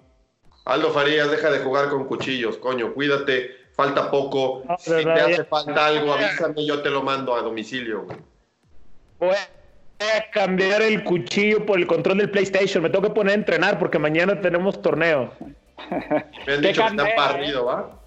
[0.66, 4.64] Aldo Farías, deja de jugar con cuchillos, coño, cuídate, falta poco.
[4.80, 8.06] si te hace falta algo, avísame, yo te lo mando a domicilio.
[9.20, 13.36] Voy a cambiar el cuchillo por el control del PlayStation, me tengo que poner a
[13.36, 15.32] entrenar porque mañana tenemos torneo.
[16.48, 18.00] Me han dicho que está parrido, ¿va?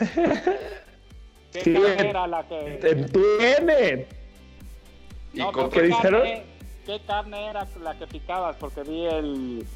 [1.52, 3.06] ¿Qué sí, carne era la que.?
[3.12, 4.06] Tiene.
[5.32, 6.44] ¿Y con qué, carne,
[6.86, 8.56] qué carne era la que picabas?
[8.56, 9.66] Porque vi el.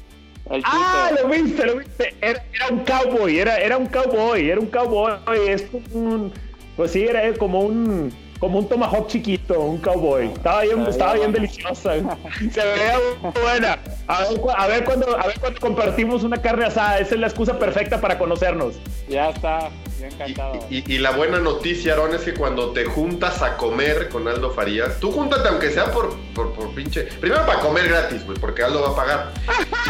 [0.63, 2.15] Ah, lo viste, lo viste.
[2.21, 5.17] Era, era, un cowboy, era, era un cowboy, era un cowboy.
[5.47, 6.31] Es un.
[6.75, 10.27] Pues sí, era como un como un tomahawk chiquito, un cowboy.
[10.27, 11.93] Estaba bien, estaba bien deliciosa.
[12.51, 12.99] Se veía
[13.41, 13.79] buena.
[14.07, 16.99] A ver, a ver, cuando, a ver cuando compartimos una carne asada.
[16.99, 18.75] Esa es la excusa perfecta para conocernos.
[19.07, 20.59] Ya está, bien encantado.
[20.69, 24.51] Y, y, la buena noticia, Aaron, es que cuando te juntas a comer con Aldo
[24.51, 27.03] Farías, tú júntate aunque sea por, por, por pinche.
[27.03, 29.31] Primero para comer gratis, güey, porque Aldo va a pagar.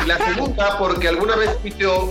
[0.03, 2.09] Y la segunda, porque alguna vez pidió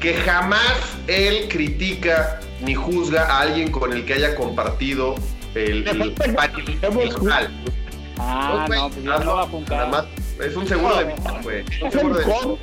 [0.00, 5.14] que jamás él critica ni juzga a alguien con el que haya compartido
[5.56, 6.14] el, el,
[8.18, 10.44] Ah, no, pues no.
[10.44, 11.64] Es un seguro de vida, güey.
[11.68, 12.58] Es el combo.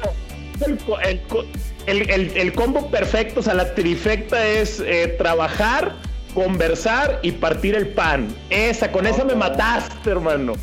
[1.85, 5.95] El, el, el, combo perfecto, o sea, la trifecta es eh, trabajar,
[6.33, 8.33] conversar y partir el pan.
[8.49, 10.53] Esa, con esa me mataste, hermano.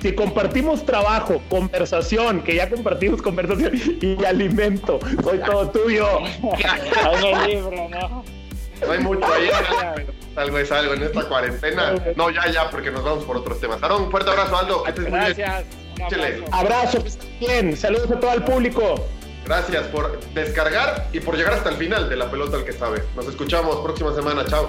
[0.00, 6.06] Si compartimos trabajo, conversación, que ya compartimos conversación y alimento, soy todo tuyo.
[7.04, 8.39] Hay libro, ¿no?
[8.86, 9.50] No hay mucho ahí,
[10.36, 11.94] algo es algo en esta cuarentena.
[12.16, 13.82] No, ya, ya, porque nos vamos por otros temas.
[13.82, 14.84] Aaron, un fuerte abrazo, Aldo.
[14.96, 15.64] Gracias.
[16.52, 17.04] Abrazo,
[17.38, 17.76] bien.
[17.76, 19.06] Saludos a todo el público.
[19.44, 23.02] Gracias por descargar y por llegar hasta el final de la pelota al que sabe.
[23.16, 24.44] Nos escuchamos próxima semana.
[24.46, 24.68] Chao.